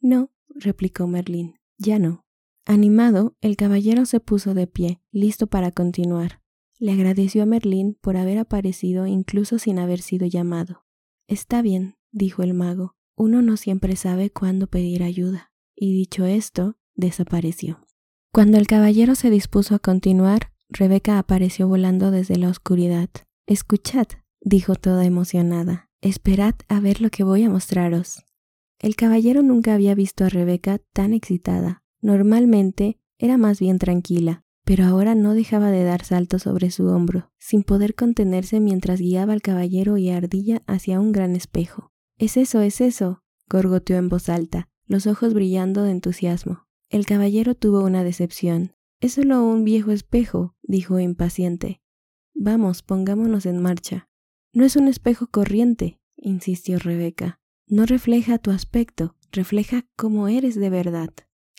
No, 0.00 0.32
replicó 0.48 1.06
Merlín, 1.06 1.60
ya 1.78 2.00
no. 2.00 2.24
Animado, 2.64 3.36
el 3.40 3.56
caballero 3.56 4.06
se 4.06 4.18
puso 4.18 4.54
de 4.54 4.66
pie, 4.66 5.00
listo 5.12 5.46
para 5.46 5.70
continuar. 5.70 6.40
Le 6.78 6.92
agradeció 6.92 7.42
a 7.42 7.46
Merlín 7.46 7.96
por 8.00 8.16
haber 8.16 8.38
aparecido 8.38 9.06
incluso 9.06 9.58
sin 9.58 9.78
haber 9.78 10.02
sido 10.02 10.26
llamado. 10.26 10.84
Está 11.26 11.62
bien, 11.62 11.96
dijo 12.12 12.42
el 12.42 12.54
mago, 12.54 12.96
uno 13.16 13.40
no 13.40 13.56
siempre 13.56 13.96
sabe 13.96 14.30
cuándo 14.30 14.66
pedir 14.66 15.02
ayuda. 15.02 15.52
Y 15.74 15.92
dicho 15.92 16.26
esto, 16.26 16.76
desapareció. 16.94 17.86
Cuando 18.32 18.58
el 18.58 18.66
caballero 18.66 19.14
se 19.14 19.30
dispuso 19.30 19.74
a 19.74 19.78
continuar, 19.78 20.52
Rebeca 20.68 21.18
apareció 21.18 21.66
volando 21.68 22.10
desde 22.10 22.36
la 22.36 22.50
oscuridad. 22.50 23.08
Escuchad, 23.46 24.06
dijo 24.42 24.74
toda 24.74 25.06
emocionada. 25.06 25.88
Esperad 26.02 26.54
a 26.68 26.80
ver 26.80 27.00
lo 27.00 27.08
que 27.10 27.24
voy 27.24 27.44
a 27.44 27.50
mostraros. 27.50 28.24
El 28.78 28.96
caballero 28.96 29.42
nunca 29.42 29.74
había 29.74 29.94
visto 29.94 30.24
a 30.24 30.28
Rebeca 30.28 30.78
tan 30.92 31.14
excitada. 31.14 31.82
Normalmente 32.02 33.00
era 33.18 33.38
más 33.38 33.58
bien 33.58 33.78
tranquila, 33.78 34.44
pero 34.66 34.84
ahora 34.84 35.14
no 35.14 35.34
dejaba 35.34 35.70
de 35.70 35.84
dar 35.84 36.04
saltos 36.04 36.42
sobre 36.42 36.72
su 36.72 36.88
hombro, 36.88 37.30
sin 37.38 37.62
poder 37.62 37.94
contenerse 37.94 38.58
mientras 38.58 39.00
guiaba 39.00 39.32
al 39.32 39.40
caballero 39.40 39.96
y 39.96 40.10
Ardilla 40.10 40.64
hacia 40.66 40.98
un 40.98 41.12
gran 41.12 41.36
espejo. 41.36 41.92
Es 42.18 42.36
eso, 42.36 42.60
es 42.62 42.80
eso, 42.80 43.22
gorgoteó 43.48 43.96
en 43.96 44.08
voz 44.08 44.28
alta, 44.28 44.68
los 44.86 45.06
ojos 45.06 45.34
brillando 45.34 45.84
de 45.84 45.92
entusiasmo. 45.92 46.66
El 46.90 47.06
caballero 47.06 47.54
tuvo 47.54 47.84
una 47.84 48.02
decepción. 48.02 48.72
Es 49.00 49.12
solo 49.12 49.44
un 49.44 49.62
viejo 49.62 49.92
espejo, 49.92 50.56
dijo 50.62 50.98
impaciente. 50.98 51.80
Vamos, 52.34 52.82
pongámonos 52.82 53.46
en 53.46 53.62
marcha. 53.62 54.08
No 54.52 54.64
es 54.64 54.74
un 54.74 54.88
espejo 54.88 55.28
corriente, 55.28 56.00
insistió 56.16 56.80
Rebeca. 56.80 57.38
No 57.68 57.86
refleja 57.86 58.38
tu 58.38 58.50
aspecto, 58.50 59.14
refleja 59.30 59.86
cómo 59.94 60.26
eres 60.26 60.56
de 60.56 60.70
verdad. 60.70 61.10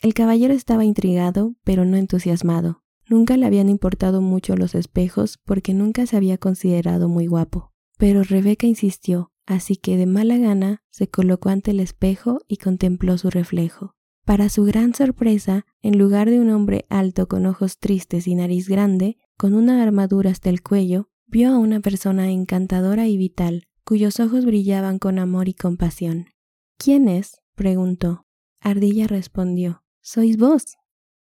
El 0.02 0.12
caballero 0.12 0.52
estaba 0.52 0.84
intrigado, 0.84 1.54
pero 1.64 1.86
no 1.86 1.96
entusiasmado. 1.96 2.82
Nunca 3.08 3.36
le 3.36 3.46
habían 3.46 3.68
importado 3.68 4.20
mucho 4.20 4.54
los 4.56 4.74
espejos 4.74 5.38
porque 5.44 5.72
nunca 5.72 6.06
se 6.06 6.16
había 6.16 6.36
considerado 6.36 7.08
muy 7.08 7.26
guapo. 7.26 7.72
Pero 7.96 8.22
Rebeca 8.22 8.66
insistió, 8.66 9.32
así 9.46 9.76
que 9.76 9.96
de 9.96 10.06
mala 10.06 10.36
gana 10.36 10.82
se 10.90 11.08
colocó 11.08 11.48
ante 11.48 11.70
el 11.70 11.80
espejo 11.80 12.40
y 12.46 12.58
contempló 12.58 13.16
su 13.16 13.30
reflejo. 13.30 13.94
Para 14.26 14.50
su 14.50 14.64
gran 14.64 14.94
sorpresa, 14.94 15.64
en 15.80 15.98
lugar 15.98 16.28
de 16.28 16.38
un 16.38 16.50
hombre 16.50 16.84
alto 16.90 17.28
con 17.28 17.46
ojos 17.46 17.78
tristes 17.78 18.28
y 18.28 18.34
nariz 18.34 18.68
grande, 18.68 19.16
con 19.38 19.54
una 19.54 19.82
armadura 19.82 20.30
hasta 20.30 20.50
el 20.50 20.62
cuello, 20.62 21.08
vio 21.26 21.50
a 21.50 21.58
una 21.58 21.80
persona 21.80 22.30
encantadora 22.30 23.08
y 23.08 23.16
vital, 23.16 23.68
cuyos 23.84 24.20
ojos 24.20 24.44
brillaban 24.44 24.98
con 24.98 25.18
amor 25.18 25.48
y 25.48 25.54
compasión. 25.54 26.26
¿Quién 26.76 27.08
es? 27.08 27.40
preguntó. 27.54 28.26
Ardilla 28.60 29.06
respondió. 29.06 29.82
Sois 30.02 30.36
vos. 30.36 30.76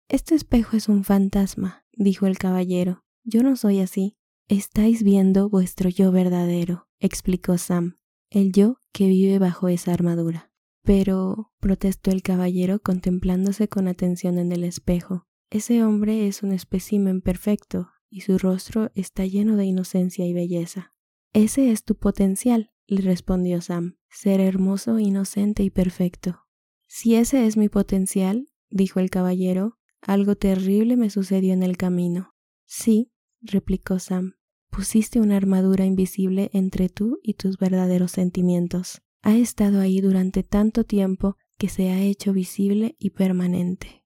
Este 0.10 0.36
espejo 0.36 0.78
es 0.78 0.88
un 0.88 1.04
fantasma, 1.04 1.86
dijo 1.94 2.28
el 2.28 2.38
caballero. 2.38 3.04
Yo 3.24 3.44
no 3.44 3.56
soy 3.56 3.82
así. 3.82 4.16
Estáis 4.48 5.04
viendo 5.04 5.50
vuestro 5.50 5.90
yo 5.90 6.14
verdadero, 6.14 6.88
explicó 7.00 7.58
Sam, 7.58 8.00
el 8.30 8.54
yo 8.54 8.80
que 8.94 9.08
vive 9.08 9.40
bajo 9.40 9.68
esa 9.68 9.92
armadura. 9.92 10.52
Pero, 10.84 11.52
protestó 11.60 12.12
el 12.12 12.22
caballero 12.22 12.80
contemplándose 12.80 13.68
con 13.68 13.90
atención 13.90 14.38
en 14.40 14.54
el 14.54 14.64
espejo, 14.64 15.28
ese 15.50 15.82
hombre 15.84 16.28
es 16.28 16.44
un 16.44 16.52
espécimen 16.52 17.22
perfecto 17.22 17.90
y 18.10 18.22
su 18.22 18.38
rostro 18.38 18.92
está 18.96 19.26
lleno 19.26 19.56
de 19.56 19.66
inocencia 19.66 20.26
y 20.26 20.34
belleza. 20.34 20.94
Ese 21.34 21.72
es 21.72 21.84
tu 21.84 21.96
potencial, 21.96 22.72
le 22.86 23.02
respondió 23.02 23.62
Sam, 23.62 23.98
ser 24.10 24.42
hermoso, 24.42 25.00
inocente 25.00 25.64
y 25.64 25.70
perfecto. 25.70 26.46
Si 26.88 27.16
ese 27.16 27.46
es 27.46 27.56
mi 27.56 27.70
potencial, 27.70 28.50
dijo 28.70 29.00
el 29.00 29.10
caballero, 29.10 29.77
algo 30.08 30.36
terrible 30.36 30.98
me 30.98 31.12
sucedió 31.12 31.54
en 31.54 31.62
el 31.62 31.78
camino. 31.78 32.34
Sí, 32.66 33.12
replicó 33.42 34.00
Sam, 34.00 34.34
pusiste 34.72 35.20
una 35.20 35.38
armadura 35.38 35.86
invisible 35.86 36.50
entre 36.54 36.90
tú 36.90 37.20
y 37.22 37.36
tus 37.36 37.58
verdaderos 37.60 38.12
sentimientos 38.12 39.04
ha 39.28 39.36
estado 39.36 39.82
ahí 39.82 40.00
durante 40.00 40.42
tanto 40.44 40.86
tiempo 40.86 41.36
que 41.58 41.68
se 41.68 41.90
ha 41.90 42.02
hecho 42.02 42.32
visible 42.32 42.96
y 42.98 43.10
permanente. 43.10 44.06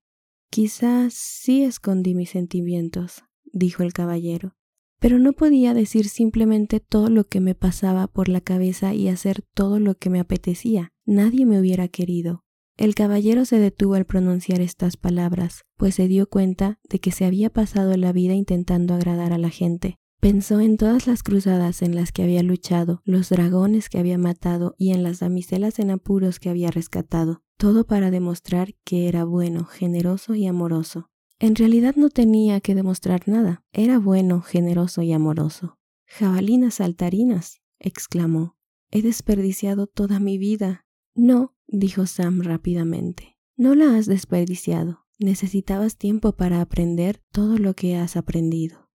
Quizás 0.50 1.14
sí 1.14 1.62
escondí 1.62 2.16
mis 2.16 2.30
sentimientos, 2.30 3.22
dijo 3.44 3.84
el 3.84 3.92
caballero, 3.92 4.56
pero 4.98 5.20
no 5.20 5.32
podía 5.32 5.74
decir 5.74 6.08
simplemente 6.08 6.80
todo 6.80 7.08
lo 7.08 7.28
que 7.28 7.40
me 7.40 7.54
pasaba 7.54 8.08
por 8.08 8.28
la 8.28 8.40
cabeza 8.40 8.94
y 8.94 9.08
hacer 9.08 9.42
todo 9.54 9.78
lo 9.78 9.96
que 9.96 10.10
me 10.10 10.18
apetecía. 10.18 10.92
Nadie 11.04 11.46
me 11.46 11.60
hubiera 11.60 11.86
querido. 11.86 12.44
El 12.76 12.94
caballero 12.94 13.44
se 13.44 13.58
detuvo 13.58 13.94
al 13.94 14.06
pronunciar 14.06 14.60
estas 14.60 14.96
palabras, 14.96 15.64
pues 15.76 15.94
se 15.94 16.08
dio 16.08 16.28
cuenta 16.28 16.78
de 16.88 16.98
que 16.98 17.12
se 17.12 17.24
había 17.24 17.50
pasado 17.50 17.96
la 17.96 18.12
vida 18.12 18.34
intentando 18.34 18.94
agradar 18.94 19.32
a 19.32 19.38
la 19.38 19.50
gente, 19.50 19.98
Pensó 20.22 20.60
en 20.60 20.76
todas 20.76 21.08
las 21.08 21.24
cruzadas 21.24 21.82
en 21.82 21.96
las 21.96 22.12
que 22.12 22.22
había 22.22 22.44
luchado, 22.44 23.02
los 23.04 23.28
dragones 23.28 23.88
que 23.88 23.98
había 23.98 24.18
matado 24.18 24.76
y 24.78 24.92
en 24.92 25.02
las 25.02 25.18
damiselas 25.18 25.80
en 25.80 25.90
apuros 25.90 26.38
que 26.38 26.48
había 26.48 26.70
rescatado, 26.70 27.42
todo 27.56 27.88
para 27.88 28.12
demostrar 28.12 28.76
que 28.84 29.08
era 29.08 29.24
bueno, 29.24 29.64
generoso 29.64 30.36
y 30.36 30.46
amoroso. 30.46 31.10
En 31.40 31.56
realidad 31.56 31.96
no 31.96 32.08
tenía 32.08 32.60
que 32.60 32.76
demostrar 32.76 33.26
nada, 33.26 33.64
era 33.72 33.98
bueno, 33.98 34.42
generoso 34.42 35.02
y 35.02 35.12
amoroso. 35.12 35.80
Jabalinas 36.06 36.74
saltarinas, 36.74 37.60
exclamó. 37.80 38.56
He 38.92 39.02
desperdiciado 39.02 39.88
toda 39.88 40.20
mi 40.20 40.38
vida. 40.38 40.86
No, 41.14 41.54
dijo 41.66 42.06
Sam 42.06 42.40
rápidamente. 42.42 43.36
No 43.56 43.74
la 43.74 43.96
has 43.96 44.06
desperdiciado. 44.06 45.00
Necesitabas 45.18 45.96
tiempo 45.96 46.32
para 46.32 46.60
aprender 46.60 47.22
todo 47.30 47.58
lo 47.58 47.74
que 47.74 47.96
has 47.96 48.16
aprendido. 48.16 48.90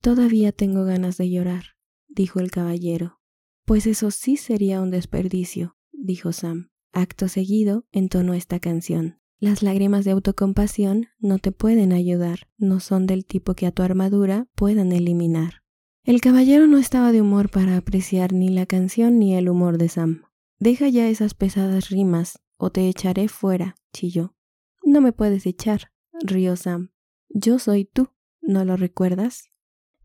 Todavía 0.00 0.52
tengo 0.52 0.84
ganas 0.84 1.16
de 1.18 1.30
llorar, 1.30 1.76
dijo 2.08 2.40
el 2.40 2.50
caballero. 2.50 3.20
Pues 3.64 3.86
eso 3.86 4.10
sí 4.10 4.36
sería 4.36 4.80
un 4.80 4.90
desperdicio, 4.90 5.76
dijo 5.92 6.32
Sam. 6.32 6.70
Acto 6.92 7.28
seguido 7.28 7.84
entonó 7.92 8.34
esta 8.34 8.60
canción. 8.60 9.20
Las 9.40 9.62
lágrimas 9.62 10.04
de 10.04 10.12
autocompasión 10.12 11.08
no 11.18 11.38
te 11.38 11.52
pueden 11.52 11.92
ayudar, 11.92 12.48
no 12.56 12.80
son 12.80 13.06
del 13.06 13.24
tipo 13.24 13.54
que 13.54 13.66
a 13.66 13.72
tu 13.72 13.82
armadura 13.82 14.48
puedan 14.54 14.90
eliminar. 14.90 15.62
El 16.02 16.20
caballero 16.20 16.66
no 16.66 16.78
estaba 16.78 17.12
de 17.12 17.20
humor 17.20 17.50
para 17.50 17.76
apreciar 17.76 18.32
ni 18.32 18.48
la 18.48 18.66
canción 18.66 19.18
ni 19.18 19.36
el 19.36 19.48
humor 19.48 19.78
de 19.78 19.88
Sam. 19.88 20.22
Deja 20.58 20.88
ya 20.88 21.08
esas 21.08 21.34
pesadas 21.34 21.90
rimas, 21.90 22.40
o 22.56 22.70
te 22.70 22.88
echaré 22.88 23.28
fuera, 23.28 23.76
chilló. 23.92 24.34
No 24.82 25.00
me 25.00 25.12
puedes 25.12 25.46
echar, 25.46 25.92
rió 26.20 26.56
Sam. 26.56 26.90
Yo 27.28 27.58
soy 27.58 27.84
tú, 27.84 28.10
¿no 28.40 28.64
lo 28.64 28.76
recuerdas? 28.76 29.50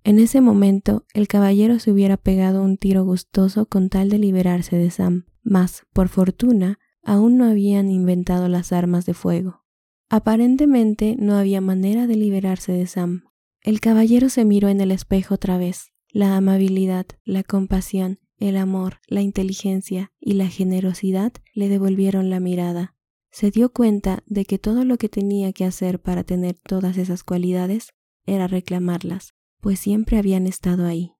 En 0.03 0.19
ese 0.19 0.41
momento, 0.41 1.05
el 1.13 1.27
caballero 1.27 1.79
se 1.79 1.91
hubiera 1.91 2.17
pegado 2.17 2.61
un 2.61 2.77
tiro 2.77 3.05
gustoso 3.05 3.65
con 3.65 3.89
tal 3.89 4.09
de 4.09 4.19
liberarse 4.19 4.75
de 4.75 4.91
Sam, 4.91 5.25
mas, 5.41 5.85
por 5.93 6.09
fortuna, 6.09 6.77
aún 7.03 7.37
no 7.37 7.45
habían 7.45 7.89
inventado 7.89 8.47
las 8.49 8.73
armas 8.73 9.05
de 9.05 9.13
fuego. 9.13 9.63
Aparentemente 10.09 11.15
no 11.17 11.35
había 11.35 11.61
manera 11.61 12.05
de 12.05 12.17
liberarse 12.17 12.73
de 12.73 12.85
Sam. 12.85 13.23
El 13.61 13.79
caballero 13.79 14.29
se 14.29 14.45
miró 14.45 14.67
en 14.67 14.81
el 14.81 14.91
espejo 14.91 15.35
otra 15.35 15.57
vez. 15.57 15.93
La 16.09 16.35
amabilidad, 16.35 17.05
la 17.23 17.43
compasión, 17.43 18.19
el 18.43 18.57
amor, 18.57 18.99
la 19.07 19.21
inteligencia 19.21 20.11
y 20.19 20.33
la 20.33 20.47
generosidad 20.47 21.31
le 21.53 21.69
devolvieron 21.69 22.29
la 22.29 22.41
mirada. 22.41 22.93
Se 23.31 23.51
dio 23.51 23.71
cuenta 23.71 24.21
de 24.25 24.43
que 24.43 24.59
todo 24.59 24.83
lo 24.83 24.97
que 24.97 25.07
tenía 25.07 25.53
que 25.53 25.63
hacer 25.63 26.01
para 26.01 26.25
tener 26.25 26.57
todas 26.59 26.97
esas 26.97 27.23
cualidades 27.23 27.93
era 28.25 28.47
reclamarlas, 28.47 29.33
pues 29.61 29.79
siempre 29.79 30.17
habían 30.17 30.45
estado 30.45 30.85
ahí. 30.85 31.13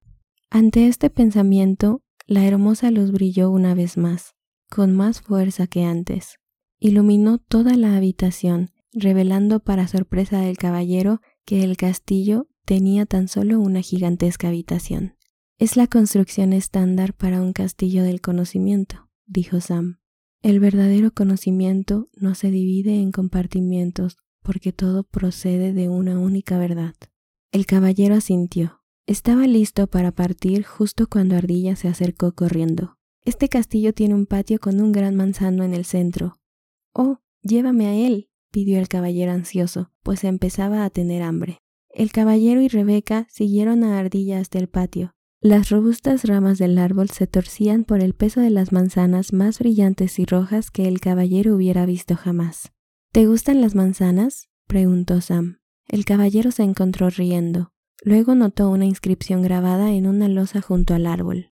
Ante 0.49 0.87
este 0.87 1.09
pensamiento, 1.09 2.01
la 2.27 2.45
hermosa 2.45 2.91
luz 2.91 3.11
brilló 3.11 3.49
una 3.49 3.73
vez 3.73 3.97
más, 3.97 4.33
con 4.69 4.93
más 4.93 5.21
fuerza 5.21 5.65
que 5.65 5.85
antes. 5.85 6.39
Iluminó 6.77 7.37
toda 7.37 7.77
la 7.77 7.95
habitación, 7.95 8.71
revelando 8.91 9.61
para 9.61 9.87
sorpresa 9.87 10.41
del 10.41 10.57
caballero 10.57 11.21
que 11.45 11.63
el 11.63 11.77
castillo 11.77 12.47
tenía 12.65 13.05
tan 13.05 13.29
solo 13.29 13.61
una 13.61 13.81
gigantesca 13.81 14.49
habitación. 14.49 15.15
Es 15.59 15.77
la 15.77 15.87
construcción 15.87 16.51
estándar 16.51 17.13
para 17.13 17.41
un 17.41 17.53
castillo 17.53 18.03
del 18.03 18.21
conocimiento, 18.21 19.09
dijo 19.27 19.61
Sam. 19.61 19.99
El 20.41 20.59
verdadero 20.59 21.11
conocimiento 21.11 22.09
no 22.15 22.35
se 22.35 22.49
divide 22.49 22.95
en 22.95 23.11
compartimientos 23.11 24.17
porque 24.41 24.73
todo 24.73 25.03
procede 25.03 25.71
de 25.71 25.89
una 25.89 26.19
única 26.19 26.57
verdad. 26.57 26.95
El 27.51 27.65
caballero 27.65 28.15
asintió. 28.15 28.81
Estaba 29.05 29.47
listo 29.47 29.87
para 29.87 30.11
partir 30.11 30.63
justo 30.63 31.07
cuando 31.07 31.35
Ardilla 31.35 31.75
se 31.75 31.87
acercó 31.87 32.33
corriendo. 32.33 32.97
Este 33.23 33.47
castillo 33.47 33.93
tiene 33.93 34.15
un 34.15 34.25
patio 34.25 34.59
con 34.59 34.81
un 34.81 34.91
gran 34.91 35.15
manzano 35.15 35.63
en 35.63 35.73
el 35.73 35.85
centro. 35.85 36.39
Oh, 36.93 37.19
llévame 37.41 37.87
a 37.87 37.93
él, 37.95 38.27
pidió 38.51 38.79
el 38.79 38.87
caballero 38.87 39.31
ansioso, 39.31 39.91
pues 40.01 40.23
empezaba 40.23 40.83
a 40.83 40.89
tener 40.89 41.21
hambre. 41.21 41.59
El 41.89 42.11
caballero 42.11 42.59
y 42.59 42.67
Rebeca 42.67 43.27
siguieron 43.29 43.83
a 43.83 43.99
Ardilla 43.99 44.39
hasta 44.39 44.57
el 44.57 44.67
patio. 44.67 45.15
Las 45.43 45.69
robustas 45.69 46.23
ramas 46.23 46.57
del 46.57 46.77
árbol 46.77 47.09
se 47.09 47.27
torcían 47.27 47.83
por 47.83 47.99
el 47.99 48.13
peso 48.13 48.39
de 48.39 48.49
las 48.49 48.71
manzanas 48.71 49.33
más 49.33 49.59
brillantes 49.59 50.17
y 50.17 50.23
rojas 50.23 50.71
que 50.71 50.87
el 50.87 51.01
caballero 51.01 51.53
hubiera 51.53 51.85
visto 51.85 52.15
jamás. 52.15 52.71
¿Te 53.11 53.27
gustan 53.27 53.59
las 53.59 53.75
manzanas? 53.75 54.47
preguntó 54.67 55.19
Sam. 55.19 55.59
El 55.89 56.05
caballero 56.05 56.51
se 56.51 56.63
encontró 56.63 57.09
riendo. 57.09 57.73
Luego 58.05 58.35
notó 58.35 58.69
una 58.69 58.85
inscripción 58.85 59.41
grabada 59.41 59.91
en 59.91 60.07
una 60.07 60.29
losa 60.29 60.61
junto 60.61 60.93
al 60.93 61.05
árbol. 61.05 61.51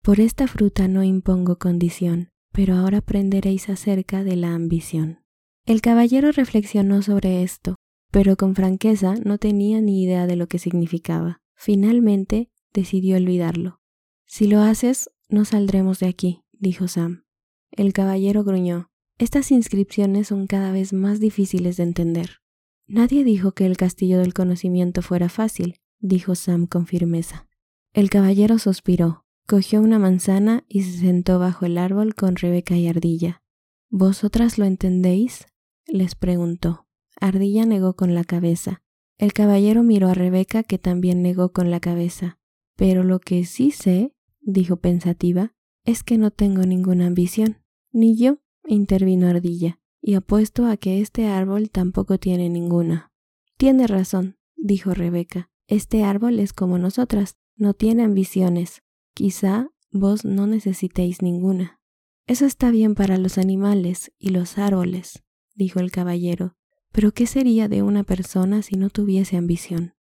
Por 0.00 0.20
esta 0.20 0.46
fruta 0.46 0.86
no 0.86 1.02
impongo 1.02 1.58
condición, 1.58 2.30
pero 2.52 2.76
ahora 2.76 2.98
aprenderéis 2.98 3.68
acerca 3.68 4.22
de 4.22 4.36
la 4.36 4.54
ambición. 4.54 5.24
El 5.66 5.80
caballero 5.80 6.30
reflexionó 6.30 7.02
sobre 7.02 7.42
esto, 7.42 7.74
pero 8.12 8.36
con 8.36 8.54
franqueza 8.54 9.16
no 9.24 9.38
tenía 9.38 9.80
ni 9.80 10.04
idea 10.04 10.28
de 10.28 10.36
lo 10.36 10.46
que 10.46 10.60
significaba. 10.60 11.40
Finalmente 11.56 12.50
decidió 12.74 13.16
olvidarlo. 13.16 13.80
Si 14.26 14.46
lo 14.46 14.60
haces, 14.60 15.10
no 15.28 15.44
saldremos 15.44 16.00
de 16.00 16.08
aquí, 16.08 16.42
dijo 16.52 16.88
Sam. 16.88 17.24
El 17.70 17.92
caballero 17.92 18.44
gruñó. 18.44 18.90
Estas 19.16 19.50
inscripciones 19.52 20.28
son 20.28 20.46
cada 20.46 20.72
vez 20.72 20.92
más 20.92 21.20
difíciles 21.20 21.76
de 21.76 21.84
entender. 21.84 22.42
Nadie 22.86 23.24
dijo 23.24 23.52
que 23.52 23.64
el 23.64 23.76
castillo 23.76 24.18
del 24.18 24.34
conocimiento 24.34 25.00
fuera 25.00 25.28
fácil, 25.28 25.80
dijo 26.00 26.34
Sam 26.34 26.66
con 26.66 26.86
firmeza. 26.86 27.48
El 27.92 28.10
caballero 28.10 28.58
suspiró, 28.58 29.24
cogió 29.46 29.80
una 29.80 29.98
manzana 29.98 30.64
y 30.68 30.82
se 30.82 30.98
sentó 30.98 31.38
bajo 31.38 31.64
el 31.64 31.78
árbol 31.78 32.14
con 32.14 32.36
Rebeca 32.36 32.76
y 32.76 32.88
Ardilla. 32.88 33.42
¿Vosotras 33.88 34.58
lo 34.58 34.64
entendéis? 34.64 35.46
les 35.86 36.14
preguntó. 36.14 36.86
Ardilla 37.20 37.64
negó 37.66 37.94
con 37.94 38.14
la 38.14 38.24
cabeza. 38.24 38.82
El 39.16 39.32
caballero 39.32 39.82
miró 39.82 40.08
a 40.08 40.14
Rebeca 40.14 40.64
que 40.64 40.78
también 40.78 41.22
negó 41.22 41.52
con 41.52 41.70
la 41.70 41.78
cabeza. 41.78 42.38
Pero 42.76 43.04
lo 43.04 43.20
que 43.20 43.44
sí 43.44 43.70
sé, 43.70 44.14
dijo 44.40 44.76
pensativa, 44.76 45.54
es 45.84 46.02
que 46.02 46.18
no 46.18 46.30
tengo 46.30 46.62
ninguna 46.62 47.06
ambición. 47.06 47.62
Ni 47.92 48.16
yo, 48.16 48.38
intervino 48.66 49.28
Ardilla. 49.28 49.80
y 50.06 50.14
apuesto 50.14 50.66
a 50.66 50.76
que 50.76 51.00
este 51.00 51.28
árbol 51.28 51.70
tampoco 51.70 52.18
tiene 52.18 52.50
ninguna. 52.50 53.10
Tiene 53.56 53.86
razón, 53.86 54.36
dijo 54.56 54.92
Rebeca. 54.92 55.50
Este 55.66 56.04
árbol 56.04 56.40
es 56.40 56.52
como 56.52 56.76
nosotras, 56.76 57.38
no 57.56 57.72
tiene 57.72 58.02
ambiciones. 58.02 58.82
Quizá 59.14 59.70
vos 59.90 60.26
no 60.26 60.46
necesitéis 60.46 61.22
ninguna. 61.22 61.80
Eso 62.26 62.44
está 62.44 62.70
bien 62.70 62.94
para 62.94 63.16
los 63.16 63.38
animales 63.38 64.12
y 64.18 64.30
los 64.30 64.58
árboles, 64.58 65.22
dijo 65.54 65.80
el 65.80 65.90
caballero, 65.90 66.56
pero 66.92 67.12
¿qué 67.12 67.26
sería 67.26 67.68
de 67.68 67.82
una 67.82 68.04
persona 68.04 68.62
si 68.62 68.76
no 68.76 68.90
tuviese 68.90 69.36
ambición? 69.36 69.94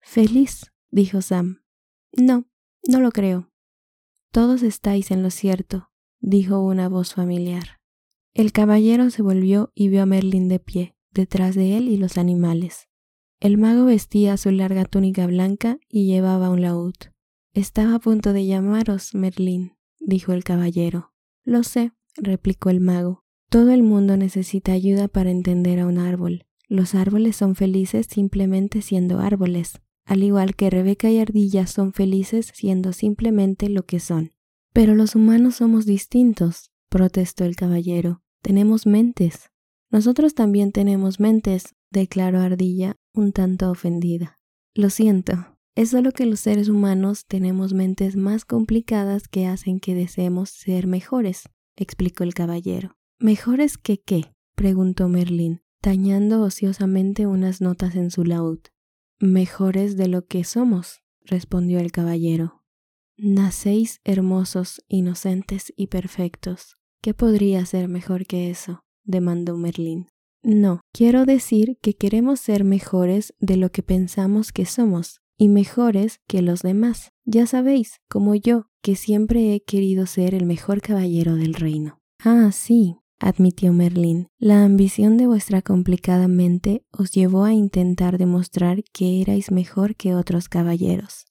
Feliz, 0.00 0.72
dijo 0.90 1.22
Sam. 1.22 1.62
No, 2.16 2.46
no 2.86 3.00
lo 3.00 3.10
creo. 3.10 3.50
Todos 4.32 4.62
estáis 4.62 5.10
en 5.10 5.22
lo 5.22 5.30
cierto, 5.30 5.90
dijo 6.20 6.60
una 6.60 6.88
voz 6.88 7.14
familiar. 7.14 7.78
El 8.34 8.52
caballero 8.52 9.10
se 9.10 9.22
volvió 9.22 9.72
y 9.74 9.88
vio 9.88 10.02
a 10.02 10.06
Merlín 10.06 10.48
de 10.48 10.60
pie, 10.60 10.94
detrás 11.12 11.54
de 11.54 11.76
él 11.76 11.88
y 11.88 11.96
los 11.96 12.18
animales. 12.18 12.88
El 13.40 13.56
mago 13.58 13.84
vestía 13.84 14.36
su 14.36 14.50
larga 14.50 14.84
túnica 14.84 15.26
blanca 15.26 15.78
y 15.88 16.06
llevaba 16.06 16.50
un 16.50 16.62
laúd. 16.62 16.94
Estaba 17.52 17.94
a 17.94 17.98
punto 17.98 18.32
de 18.32 18.46
llamaros, 18.46 19.14
Merlín, 19.14 19.76
dijo 20.00 20.32
el 20.32 20.44
caballero. 20.44 21.12
Lo 21.44 21.62
sé, 21.62 21.92
replicó 22.16 22.70
el 22.70 22.80
mago. 22.80 23.24
Todo 23.48 23.72
el 23.72 23.82
mundo 23.82 24.16
necesita 24.16 24.72
ayuda 24.72 25.08
para 25.08 25.30
entender 25.30 25.80
a 25.80 25.86
un 25.86 25.98
árbol. 25.98 26.46
Los 26.68 26.94
árboles 26.94 27.36
son 27.36 27.54
felices 27.54 28.06
simplemente 28.10 28.82
siendo 28.82 29.20
árboles, 29.20 29.80
al 30.08 30.22
igual 30.22 30.56
que 30.56 30.70
Rebeca 30.70 31.10
y 31.10 31.18
Ardilla 31.18 31.66
son 31.66 31.92
felices 31.92 32.50
siendo 32.54 32.94
simplemente 32.94 33.68
lo 33.68 33.84
que 33.84 34.00
son. 34.00 34.32
Pero 34.72 34.94
los 34.94 35.14
humanos 35.14 35.56
somos 35.56 35.84
distintos, 35.84 36.70
protestó 36.88 37.44
el 37.44 37.56
caballero. 37.56 38.22
Tenemos 38.40 38.86
mentes. 38.86 39.50
Nosotros 39.90 40.34
también 40.34 40.72
tenemos 40.72 41.20
mentes, 41.20 41.74
declaró 41.90 42.40
Ardilla, 42.40 42.96
un 43.12 43.32
tanto 43.32 43.70
ofendida. 43.70 44.38
Lo 44.74 44.88
siento, 44.88 45.58
es 45.74 45.90
solo 45.90 46.12
que 46.12 46.24
los 46.24 46.40
seres 46.40 46.70
humanos 46.70 47.26
tenemos 47.26 47.74
mentes 47.74 48.16
más 48.16 48.46
complicadas 48.46 49.28
que 49.28 49.46
hacen 49.46 49.78
que 49.78 49.94
deseemos 49.94 50.48
ser 50.48 50.86
mejores, 50.86 51.50
explicó 51.76 52.24
el 52.24 52.32
caballero. 52.32 52.96
¿Mejores 53.18 53.76
que 53.76 54.00
qué? 54.00 54.32
preguntó 54.54 55.06
Merlín, 55.08 55.60
tañando 55.82 56.42
ociosamente 56.42 57.26
unas 57.26 57.60
notas 57.60 57.94
en 57.94 58.10
su 58.10 58.24
laúd. 58.24 58.60
Mejores 59.20 59.96
de 59.96 60.06
lo 60.06 60.26
que 60.26 60.44
somos, 60.44 61.02
respondió 61.24 61.80
el 61.80 61.90
caballero. 61.90 62.62
Nacéis 63.16 64.00
hermosos, 64.04 64.84
inocentes 64.86 65.72
y 65.76 65.88
perfectos. 65.88 66.76
¿Qué 67.02 67.14
podría 67.14 67.66
ser 67.66 67.88
mejor 67.88 68.26
que 68.26 68.48
eso? 68.48 68.84
demandó 69.02 69.56
Merlín. 69.56 70.06
No, 70.44 70.82
quiero 70.92 71.26
decir 71.26 71.78
que 71.82 71.94
queremos 71.94 72.38
ser 72.38 72.62
mejores 72.62 73.34
de 73.40 73.56
lo 73.56 73.72
que 73.72 73.82
pensamos 73.82 74.52
que 74.52 74.66
somos, 74.66 75.20
y 75.36 75.48
mejores 75.48 76.20
que 76.28 76.40
los 76.40 76.62
demás. 76.62 77.10
Ya 77.24 77.46
sabéis, 77.46 78.00
como 78.08 78.36
yo, 78.36 78.66
que 78.82 78.94
siempre 78.94 79.52
he 79.52 79.64
querido 79.64 80.06
ser 80.06 80.36
el 80.36 80.46
mejor 80.46 80.80
caballero 80.80 81.34
del 81.34 81.54
reino. 81.54 82.00
Ah, 82.20 82.50
sí, 82.52 82.98
admitió 83.18 83.72
Merlín, 83.72 84.28
la 84.38 84.64
ambición 84.64 85.16
de 85.16 85.26
vuestra 85.26 85.62
complicada 85.62 86.28
mente 86.28 86.84
os 86.92 87.10
llevó 87.12 87.44
a 87.44 87.52
intentar 87.52 88.18
demostrar 88.18 88.82
que 88.92 89.20
erais 89.20 89.50
mejor 89.50 89.96
que 89.96 90.14
otros 90.14 90.48
caballeros. 90.48 91.26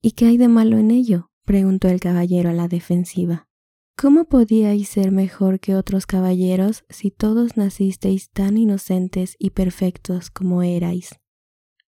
¿Y 0.00 0.12
qué 0.12 0.26
hay 0.26 0.36
de 0.36 0.48
malo 0.48 0.78
en 0.78 0.90
ello? 0.90 1.30
preguntó 1.44 1.88
el 1.88 2.00
caballero 2.00 2.50
a 2.50 2.52
la 2.52 2.68
defensiva. 2.68 3.48
¿Cómo 3.96 4.24
podíais 4.24 4.88
ser 4.88 5.12
mejor 5.12 5.60
que 5.60 5.74
otros 5.74 6.06
caballeros 6.06 6.84
si 6.88 7.10
todos 7.10 7.56
nacisteis 7.56 8.30
tan 8.30 8.56
inocentes 8.56 9.36
y 9.38 9.50
perfectos 9.50 10.30
como 10.30 10.62
erais? 10.62 11.20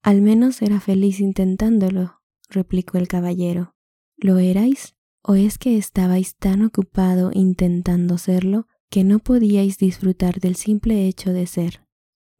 Al 0.02 0.20
menos 0.20 0.62
era 0.62 0.80
feliz 0.80 1.20
intentándolo, 1.20 2.20
replicó 2.48 2.98
el 2.98 3.08
caballero. 3.08 3.76
¿Lo 4.16 4.38
erais? 4.38 4.96
¿O 5.22 5.34
es 5.34 5.58
que 5.58 5.78
estabais 5.78 6.36
tan 6.36 6.64
ocupado 6.64 7.30
intentando 7.32 8.18
serlo 8.18 8.66
que 8.92 9.04
no 9.04 9.20
podíais 9.20 9.78
disfrutar 9.78 10.38
del 10.38 10.54
simple 10.54 11.08
hecho 11.08 11.32
de 11.32 11.46
ser. 11.46 11.80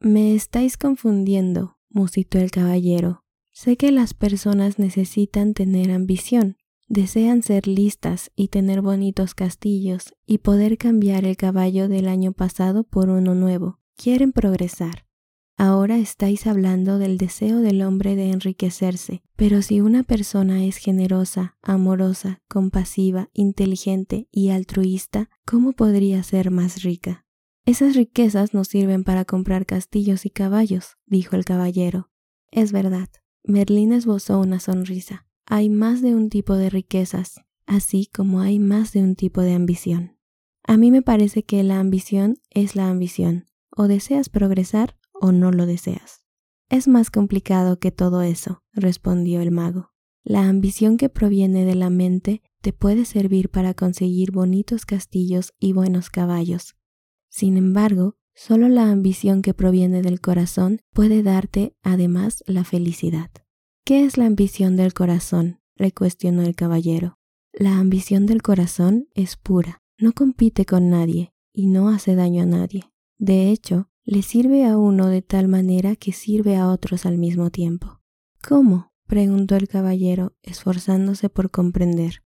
Me 0.01 0.35
estáis 0.35 0.77
confundiendo, 0.77 1.79
musitó 1.89 2.37
el 2.37 2.51
caballero. 2.51 3.25
Sé 3.53 3.79
que 3.79 3.91
las 3.91 4.13
personas 4.13 4.79
necesitan 4.79 5.55
tener 5.55 5.91
ambición, 5.91 6.59
desean 6.89 7.43
ser 7.43 7.67
listas 7.67 8.31
y 8.37 8.49
tener 8.49 8.83
bonitos 8.83 9.35
castillos 9.35 10.15
y 10.27 10.39
poder 10.39 10.77
cambiar 10.77 11.25
el 11.25 11.39
caballo 11.39 11.89
del 11.89 12.07
año 12.07 12.33
pasado 12.33 12.85
por 12.85 13.09
uno 13.09 13.35
nuevo. 13.35 13.81
Quieren 13.97 14.33
progresar. 14.33 15.07
Ahora 15.57 15.99
estáis 15.99 16.47
hablando 16.47 16.99
del 16.99 17.19
deseo 17.19 17.59
del 17.59 17.83
hombre 17.83 18.17
de 18.17 18.31
enriquecerse, 18.31 19.23
pero 19.37 19.63
si 19.63 19.81
una 19.81 20.03
persona 20.03 20.65
es 20.65 20.77
generosa, 20.77 21.57
amorosa, 21.63 22.41
compasiva, 22.49 23.29
inteligente 23.33 24.29
y 24.33 24.51
altruista, 24.51 25.29
¿cómo 25.47 25.73
podría 25.73 26.23
ser 26.23 26.51
más 26.51 26.83
rica? 26.83 27.25
Esas 27.65 27.95
riquezas 27.95 28.55
no 28.55 28.65
sirven 28.65 29.05
para 29.05 29.25
comprar 29.25 29.67
castillos 29.67 30.27
y 30.27 30.31
caballos, 30.31 30.97
dijo 31.07 31.37
el 31.37 31.45
caballero. 31.45 32.11
Es 32.51 32.73
verdad. 32.73 33.09
Merlín 33.45 33.93
esbozó 33.93 34.41
una 34.41 34.59
sonrisa. 34.59 35.27
Hay 35.47 35.69
más 35.69 36.03
de 36.03 36.15
un 36.15 36.29
tipo 36.29 36.55
de 36.55 36.71
riquezas, 36.71 37.41
así 37.67 38.09
como 38.13 38.41
hay 38.41 38.59
más 38.59 38.93
de 38.93 39.03
un 39.03 39.15
tipo 39.15 39.43
de 39.43 39.55
ambición. 39.55 40.17
A 40.65 40.77
mí 40.77 40.91
me 40.91 41.03
parece 41.03 41.45
que 41.45 41.63
la 41.63 41.79
ambición 41.79 42.39
es 42.51 42.75
la 42.75 42.89
ambición. 42.89 43.47
O 43.75 43.89
deseas 43.89 44.29
progresar 44.29 44.97
o 45.23 45.31
no 45.31 45.53
lo 45.53 45.65
deseas. 45.65 46.27
Es 46.69 46.89
más 46.89 47.11
complicado 47.11 47.79
que 47.79 47.93
todo 47.93 48.23
eso, 48.23 48.63
respondió 48.73 49.41
el 49.41 49.53
mago. 49.53 49.93
La 50.25 50.49
ambición 50.49 50.97
que 50.97 51.09
proviene 51.09 51.65
de 51.65 51.77
la 51.77 51.91
mente 51.91 52.43
te 52.61 52.73
puede 52.73 53.05
servir 53.05 53.49
para 53.49 53.73
conseguir 53.73 54.33
bonitos 54.33 54.85
castillos 54.85 55.55
y 55.61 55.73
buenos 55.73 56.11
caballos. 56.11 56.77
Sin 57.29 57.57
embargo, 57.57 58.17
solo 58.35 58.69
la 58.69 58.91
ambición 58.91 59.43
que 59.43 59.55
proviene 59.55 60.03
del 60.03 60.21
corazón 60.21 60.81
puede 60.93 61.23
darte, 61.23 61.77
además, 61.83 62.43
la 62.47 62.65
felicidad. 62.65 63.31
¿Qué 63.85 64.05
es 64.05 64.17
la 64.19 64.27
ambición 64.27 64.77
del 64.77 64.93
corazón? 64.93 65.61
le 65.77 65.93
cuestionó 65.93 66.43
el 66.43 66.55
caballero. 66.55 67.19
La 67.53 67.79
ambición 67.79 68.27
del 68.27 68.43
corazón 68.43 69.09
es 69.15 69.37
pura, 69.37 69.83
no 69.99 70.13
compite 70.13 70.65
con 70.67 70.91
nadie 70.91 71.33
y 71.53 71.67
no 71.67 71.91
hace 71.91 72.15
daño 72.15 72.43
a 72.43 72.47
nadie. 72.47 72.93
De 73.19 73.51
hecho, 73.51 73.92
le 74.05 74.23
sirve 74.23 74.65
a 74.67 74.77
uno 74.77 75.09
de 75.09 75.23
tal 75.23 75.49
manera 75.49 75.97
que 75.97 76.13
sirve 76.13 76.57
a 76.57 76.69
otros 76.69 77.07
al 77.07 77.19
mismo 77.19 77.51
tiempo. 77.51 78.01
¿Cómo? 78.47 78.93
preguntó 79.07 79.57
el 79.57 79.69
caballero, 79.69 80.35
esforzándose 80.43 81.29
por 81.29 81.51
comprender. 81.51 82.23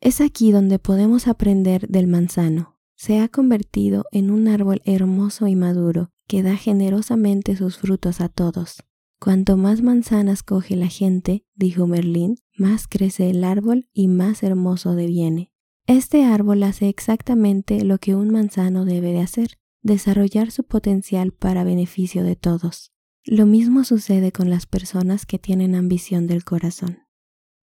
Es 0.00 0.20
aquí 0.20 0.52
donde 0.52 0.78
podemos 0.78 1.26
aprender 1.28 1.88
del 1.88 2.06
manzano. 2.06 2.78
Se 2.94 3.20
ha 3.20 3.28
convertido 3.28 4.04
en 4.12 4.30
un 4.30 4.48
árbol 4.48 4.80
hermoso 4.84 5.46
y 5.46 5.56
maduro 5.56 6.10
que 6.26 6.42
da 6.42 6.56
generosamente 6.56 7.56
sus 7.56 7.78
frutos 7.78 8.20
a 8.20 8.28
todos. 8.28 8.84
Cuanto 9.18 9.58
más 9.58 9.82
manzanas 9.82 10.42
coge 10.42 10.76
la 10.76 10.86
gente, 10.86 11.44
dijo 11.54 11.86
Merlín, 11.86 12.36
más 12.56 12.86
crece 12.88 13.28
el 13.28 13.44
árbol 13.44 13.88
y 13.92 14.08
más 14.08 14.42
hermoso 14.42 14.94
deviene. 14.94 15.52
Este 15.86 16.24
árbol 16.24 16.62
hace 16.62 16.88
exactamente 16.88 17.84
lo 17.84 17.98
que 17.98 18.14
un 18.14 18.30
manzano 18.30 18.84
debe 18.84 19.12
de 19.12 19.20
hacer, 19.20 19.58
desarrollar 19.82 20.50
su 20.50 20.64
potencial 20.64 21.32
para 21.32 21.64
beneficio 21.64 22.22
de 22.22 22.36
todos. 22.36 22.92
Lo 23.24 23.46
mismo 23.46 23.84
sucede 23.84 24.32
con 24.32 24.50
las 24.50 24.66
personas 24.66 25.26
que 25.26 25.38
tienen 25.38 25.74
ambición 25.74 26.26
del 26.26 26.44
corazón. 26.44 27.00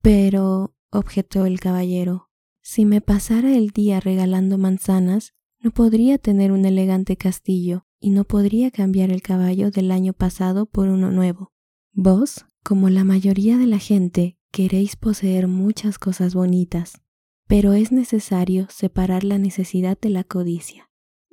Pero, 0.02 0.76
objetó 0.92 1.46
el 1.46 1.60
caballero, 1.60 2.30
si 2.62 2.86
me 2.86 3.02
pasara 3.02 3.56
el 3.56 3.70
día 3.70 4.00
regalando 4.00 4.58
manzanas, 4.58 5.34
no 5.60 5.72
podría 5.72 6.18
tener 6.18 6.52
un 6.52 6.66
elegante 6.66 7.18
castillo 7.18 7.86
y 8.00 8.12
no 8.12 8.26
podría 8.26 8.72
cambiar 8.72 9.10
el 9.10 9.22
caballo 9.22 9.72
del 9.72 9.92
año 9.92 10.14
pasado 10.14 10.66
por 10.66 10.88
uno 10.88 11.12
nuevo. 11.12 11.52
Vos, 11.94 12.46
como 12.64 12.90
la 12.90 13.04
mayoría 13.04 13.58
de 13.58 13.66
la 13.66 13.80
gente, 13.80 14.38
queréis 14.52 14.96
poseer 14.96 15.48
muchas 15.48 15.98
cosas 15.98 16.36
bonitas, 16.36 17.02
pero 17.48 17.74
es 17.74 17.92
necesario 17.92 18.68
separar 18.70 19.24
la 19.24 19.38
necesidad 19.38 19.98
de 20.00 20.10
la 20.10 20.24
codicia. 20.24 20.87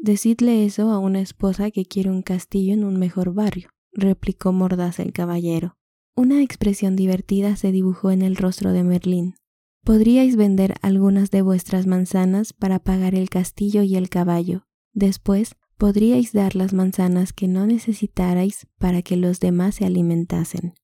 Decidle 0.05 0.67
eso 0.67 0.91
a 0.91 0.99
una 0.99 1.23
esposa 1.23 1.71
que 1.71 1.87
quiere 1.87 2.11
un 2.11 2.21
castillo 2.21 2.75
en 2.75 2.85
un 2.85 2.99
mejor 2.99 3.33
barrio, 3.33 3.71
replicó 3.91 4.53
mordaz 4.53 4.99
el 4.99 5.15
caballero. 5.15 5.79
Una 6.15 6.43
expresión 6.43 6.95
divertida 6.95 7.57
se 7.57 7.73
dibujó 7.73 8.11
en 8.11 8.21
el 8.21 8.37
rostro 8.37 8.73
de 8.73 8.85
Merlín. 8.85 9.37
Podríais 9.83 10.37
vender 10.37 10.75
algunas 10.83 11.31
de 11.31 11.41
vuestras 11.41 11.87
manzanas 11.87 12.53
para 12.53 12.81
pagar 12.81 13.15
el 13.15 13.31
castillo 13.31 13.81
y 13.81 13.97
el 13.97 14.11
caballo. 14.11 14.67
Después 14.93 15.55
podríais 15.79 16.35
dar 16.35 16.55
las 16.55 16.75
manzanas 16.75 17.33
que 17.33 17.49
no 17.49 17.67
necesitarais 17.67 18.67
para 18.79 19.01
que 19.01 19.17
los 19.17 19.41
demás 19.41 19.77
se 19.77 19.87
alimentasen. 19.87 20.75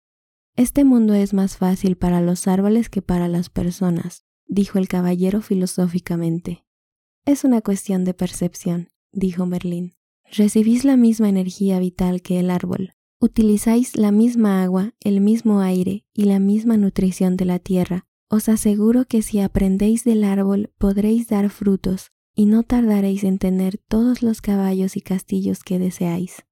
Este 0.57 0.83
mundo 0.83 1.13
es 1.13 1.35
más 1.35 1.59
fácil 1.59 1.99
para 1.99 2.23
los 2.23 2.49
árboles 2.49 2.89
que 2.89 3.03
para 3.03 3.29
las 3.29 3.51
personas, 3.51 4.25
dijo 4.47 4.79
el 4.79 4.89
caballero 4.89 5.43
filosóficamente. 5.43 6.65
Es 7.27 7.45
una 7.45 7.61
cuestión 7.61 8.07
de 8.07 8.15
percepción 8.15 8.89
dijo 9.13 9.47
Merlín. 9.47 9.95
Recibís 10.33 10.85
la 10.85 10.97
misma 10.97 11.29
energía 11.29 11.79
vital 11.79 12.23
que 12.23 12.39
el 12.39 12.51
árbol. 12.51 12.93
Utilizáis 13.21 13.97
la 13.97 14.13
misma 14.13 14.63
agua, 14.63 14.95
el 15.01 15.21
mismo 15.21 15.61
aire 15.61 16.05
y 16.15 16.25
la 16.25 16.39
misma 16.39 16.77
nutrición 16.77 17.37
de 17.37 17.45
la 17.45 17.59
tierra. 17.59 18.07
Os 18.29 18.49
aseguro 18.49 19.05
que 19.05 19.23
si 19.23 19.41
aprendéis 19.41 20.05
del 20.05 20.25
árbol 20.25 20.71
podréis 20.79 21.27
dar 21.29 21.51
frutos 21.51 22.13
y 22.35 22.47
no 22.47 22.63
tardaréis 22.63 23.25
en 23.25 23.39
tener 23.39 23.79
todos 23.89 24.23
los 24.23 24.41
caballos 24.41 24.97
y 24.97 25.01
castillos 25.01 25.65
que 25.65 25.79
deseáis. 25.79 26.45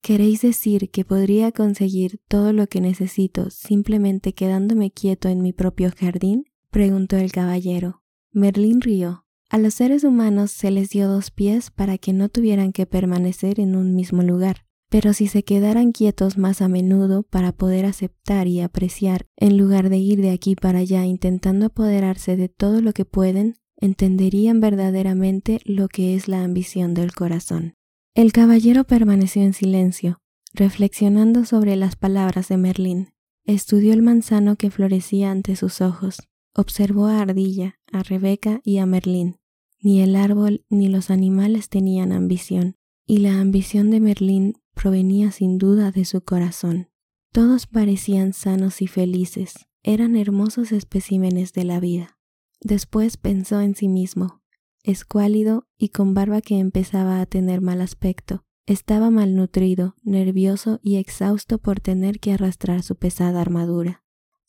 ¿Queréis 0.00 0.42
decir 0.42 0.90
que 0.90 1.04
podría 1.04 1.50
conseguir 1.50 2.20
todo 2.28 2.52
lo 2.52 2.68
que 2.68 2.80
necesito 2.80 3.50
simplemente 3.50 4.32
quedándome 4.32 4.90
quieto 4.90 5.28
en 5.28 5.42
mi 5.42 5.52
propio 5.52 5.90
jardín? 5.98 6.44
preguntó 6.70 7.16
el 7.16 7.32
caballero. 7.32 8.02
Merlín 8.30 8.80
rió. 8.80 9.23
A 9.50 9.58
los 9.58 9.74
seres 9.74 10.04
humanos 10.04 10.50
se 10.50 10.70
les 10.70 10.90
dio 10.90 11.08
dos 11.08 11.30
pies 11.30 11.70
para 11.70 11.98
que 11.98 12.12
no 12.12 12.28
tuvieran 12.28 12.72
que 12.72 12.86
permanecer 12.86 13.60
en 13.60 13.76
un 13.76 13.94
mismo 13.94 14.22
lugar, 14.22 14.64
pero 14.88 15.12
si 15.12 15.26
se 15.26 15.42
quedaran 15.42 15.92
quietos 15.92 16.38
más 16.38 16.62
a 16.62 16.68
menudo 16.68 17.24
para 17.24 17.52
poder 17.52 17.84
aceptar 17.84 18.46
y 18.46 18.60
apreciar, 18.60 19.26
en 19.36 19.56
lugar 19.56 19.88
de 19.88 19.98
ir 19.98 20.20
de 20.20 20.30
aquí 20.30 20.54
para 20.54 20.80
allá 20.80 21.04
intentando 21.04 21.66
apoderarse 21.66 22.36
de 22.36 22.48
todo 22.48 22.80
lo 22.80 22.92
que 22.92 23.04
pueden, 23.04 23.56
entenderían 23.76 24.60
verdaderamente 24.60 25.60
lo 25.64 25.88
que 25.88 26.14
es 26.14 26.28
la 26.28 26.44
ambición 26.44 26.94
del 26.94 27.12
corazón. 27.12 27.74
El 28.14 28.32
caballero 28.32 28.84
permaneció 28.84 29.42
en 29.42 29.52
silencio, 29.52 30.20
reflexionando 30.52 31.44
sobre 31.44 31.74
las 31.74 31.96
palabras 31.96 32.48
de 32.48 32.56
Merlín. 32.56 33.08
Estudió 33.44 33.92
el 33.92 34.02
manzano 34.02 34.56
que 34.56 34.70
florecía 34.70 35.32
ante 35.32 35.56
sus 35.56 35.80
ojos, 35.80 36.18
observó 36.54 37.06
a 37.06 37.20
Ardilla, 37.20 37.80
a 37.92 38.02
Rebeca 38.02 38.60
y 38.64 38.78
a 38.78 38.86
Merlín. 38.86 39.38
Ni 39.80 40.00
el 40.00 40.16
árbol 40.16 40.64
ni 40.70 40.88
los 40.88 41.10
animales 41.10 41.68
tenían 41.68 42.12
ambición, 42.12 42.76
y 43.06 43.18
la 43.18 43.40
ambición 43.40 43.90
de 43.90 44.00
Merlín 44.00 44.54
provenía 44.74 45.30
sin 45.30 45.58
duda 45.58 45.90
de 45.90 46.04
su 46.04 46.22
corazón. 46.22 46.88
Todos 47.32 47.66
parecían 47.66 48.32
sanos 48.32 48.80
y 48.80 48.86
felices, 48.86 49.66
eran 49.82 50.16
hermosos 50.16 50.72
especímenes 50.72 51.52
de 51.52 51.64
la 51.64 51.80
vida. 51.80 52.18
Después 52.60 53.16
pensó 53.16 53.60
en 53.60 53.74
sí 53.74 53.88
mismo. 53.88 54.42
Escuálido 54.82 55.66
y 55.76 55.90
con 55.90 56.14
barba 56.14 56.40
que 56.40 56.58
empezaba 56.58 57.20
a 57.20 57.26
tener 57.26 57.60
mal 57.60 57.80
aspecto. 57.80 58.44
Estaba 58.66 59.10
malnutrido, 59.10 59.96
nervioso 60.02 60.80
y 60.82 60.96
exhausto 60.96 61.58
por 61.58 61.80
tener 61.80 62.20
que 62.20 62.32
arrastrar 62.32 62.82
su 62.82 62.96
pesada 62.96 63.42
armadura. 63.42 64.03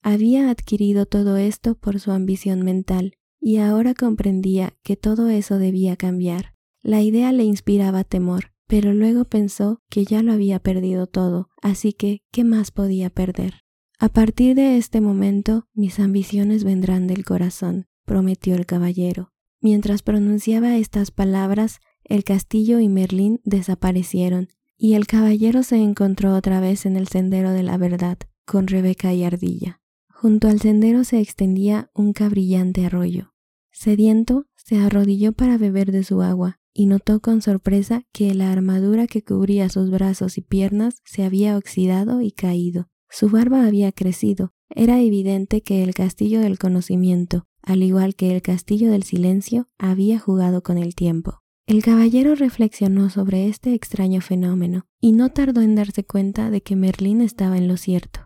Había 0.07 0.51
adquirido 0.51 1.07
todo 1.07 1.35
esto 1.35 1.73
por 1.73 1.99
su 1.99 2.11
ambición 2.11 2.61
mental, 2.61 3.17
y 3.41 3.57
ahora 3.57 3.95
comprendía 3.95 4.75
que 4.83 4.95
todo 4.95 5.29
eso 5.29 5.57
debía 5.57 5.95
cambiar. 5.95 6.53
La 6.83 7.01
idea 7.01 7.31
le 7.31 7.43
inspiraba 7.43 8.03
temor, 8.03 8.51
pero 8.67 8.93
luego 8.93 9.25
pensó 9.25 9.81
que 9.89 10.05
ya 10.05 10.21
lo 10.21 10.31
había 10.31 10.59
perdido 10.59 11.07
todo, 11.07 11.49
así 11.59 11.91
que, 11.91 12.21
¿qué 12.31 12.43
más 12.43 12.69
podía 12.69 13.09
perder? 13.09 13.63
A 13.97 14.09
partir 14.09 14.55
de 14.55 14.77
este 14.77 15.01
momento, 15.01 15.65
mis 15.73 15.99
ambiciones 15.99 16.63
vendrán 16.63 17.07
del 17.07 17.25
corazón, 17.25 17.87
prometió 18.05 18.53
el 18.53 18.67
caballero. 18.67 19.33
Mientras 19.59 20.03
pronunciaba 20.03 20.77
estas 20.77 21.09
palabras, 21.09 21.79
el 22.03 22.23
castillo 22.23 22.79
y 22.79 22.89
Merlín 22.89 23.41
desaparecieron, 23.43 24.49
y 24.77 24.93
el 24.93 25.07
caballero 25.07 25.63
se 25.63 25.77
encontró 25.77 26.35
otra 26.35 26.59
vez 26.59 26.85
en 26.85 26.95
el 26.95 27.07
sendero 27.07 27.49
de 27.49 27.63
la 27.63 27.79
verdad, 27.79 28.19
con 28.45 28.67
Rebeca 28.67 29.11
y 29.11 29.23
Ardilla. 29.23 29.81
Junto 30.25 30.47
al 30.47 30.59
sendero 30.59 31.03
se 31.03 31.19
extendía 31.19 31.91
un 31.93 32.11
cabrillante 32.11 32.83
arroyo. 32.83 33.35
Sediento, 33.71 34.47
se 34.55 34.79
arrodilló 34.79 35.33
para 35.33 35.59
beber 35.59 35.91
de 35.91 36.03
su 36.03 36.23
agua, 36.23 36.59
y 36.73 36.87
notó 36.87 37.19
con 37.19 37.43
sorpresa 37.43 38.07
que 38.11 38.33
la 38.33 38.51
armadura 38.51 39.05
que 39.05 39.23
cubría 39.23 39.69
sus 39.69 39.91
brazos 39.91 40.39
y 40.39 40.41
piernas 40.41 40.95
se 41.05 41.25
había 41.25 41.55
oxidado 41.55 42.21
y 42.21 42.31
caído. 42.31 42.89
Su 43.07 43.29
barba 43.29 43.67
había 43.67 43.91
crecido. 43.91 44.51
Era 44.69 44.99
evidente 44.99 45.61
que 45.61 45.83
el 45.83 45.93
castillo 45.93 46.39
del 46.41 46.57
conocimiento, 46.57 47.45
al 47.61 47.83
igual 47.83 48.15
que 48.15 48.33
el 48.33 48.41
castillo 48.41 48.89
del 48.89 49.03
silencio, 49.03 49.69
había 49.77 50.17
jugado 50.17 50.63
con 50.63 50.79
el 50.79 50.95
tiempo. 50.95 51.43
El 51.67 51.83
caballero 51.83 52.33
reflexionó 52.33 53.11
sobre 53.11 53.47
este 53.47 53.75
extraño 53.75 54.21
fenómeno 54.21 54.87
y 54.99 55.11
no 55.11 55.29
tardó 55.29 55.61
en 55.61 55.75
darse 55.75 56.03
cuenta 56.03 56.49
de 56.49 56.61
que 56.61 56.75
Merlín 56.75 57.21
estaba 57.21 57.59
en 57.59 57.67
lo 57.67 57.77
cierto. 57.77 58.24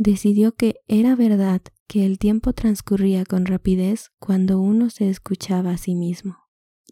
Decidió 0.00 0.54
que 0.54 0.76
era 0.86 1.16
verdad 1.16 1.60
que 1.88 2.06
el 2.06 2.20
tiempo 2.20 2.52
transcurría 2.52 3.24
con 3.24 3.46
rapidez 3.46 4.12
cuando 4.20 4.60
uno 4.60 4.90
se 4.90 5.10
escuchaba 5.10 5.72
a 5.72 5.76
sí 5.76 5.96
mismo. 5.96 6.36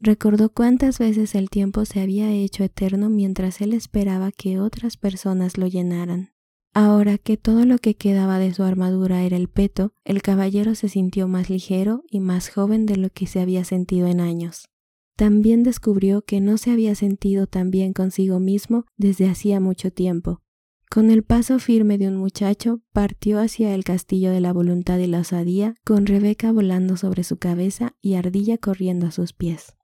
Recordó 0.01 0.49
cuántas 0.49 0.99
veces 0.99 1.37
el 1.37 1.49
tiempo 1.49 1.85
se 1.85 2.01
había 2.01 2.33
hecho 2.33 2.65
eterno 2.65 3.09
mientras 3.09 3.61
él 3.61 3.75
esperaba 3.75 4.33
que 4.33 4.59
otras 4.59 4.97
personas 4.97 5.57
lo 5.57 5.69
llenaran. 5.69 6.33
Ahora 6.75 7.17
que 7.17 7.37
todo 7.37 7.65
lo 7.65 7.79
que 7.79 7.95
quedaba 7.95 8.41
de 8.41 8.53
su 8.53 8.65
armadura 8.65 9.23
era 9.23 9.37
el 9.37 9.47
peto, 9.47 9.93
el 10.05 10.21
caballero 10.21 10.75
se 10.75 10.89
sintió 10.89 11.29
más 11.29 11.49
ligero 11.49 12.03
y 12.11 12.19
más 12.19 12.49
joven 12.51 12.87
de 12.87 12.97
lo 12.97 13.11
que 13.11 13.29
se 13.29 13.39
había 13.39 13.65
sentido 13.65 14.09
en 14.09 14.21
años. 14.21 14.69
También 15.15 15.63
descubrió 15.63 16.23
que 16.23 16.41
no 16.41 16.59
se 16.59 16.73
había 16.73 16.97
sentido 16.97 17.47
tan 17.47 17.71
bien 17.71 17.93
consigo 17.93 18.41
mismo 18.41 18.85
desde 18.97 19.29
hacía 19.31 19.61
mucho 19.61 19.93
tiempo. 19.93 20.43
Con 20.91 21.11
el 21.11 21.25
paso 21.25 21.59
firme 21.59 21.99
de 21.99 22.09
un 22.09 22.17
muchacho, 22.17 22.81
partió 22.93 23.41
hacia 23.41 23.75
el 23.75 23.85
castillo 23.85 24.31
de 24.31 24.41
la 24.41 24.53
voluntad 24.53 24.99
y 24.99 25.07
la 25.07 25.21
osadía, 25.21 25.75
con 25.85 26.07
Rebeca 26.07 26.53
volando 26.53 26.97
sobre 26.97 27.25
su 27.25 27.39
cabeza 27.39 27.95
y 28.01 28.15
Ardilla 28.15 28.57
corriendo 28.57 29.07
a 29.07 29.11
sus 29.11 29.33
pies. 29.33 29.76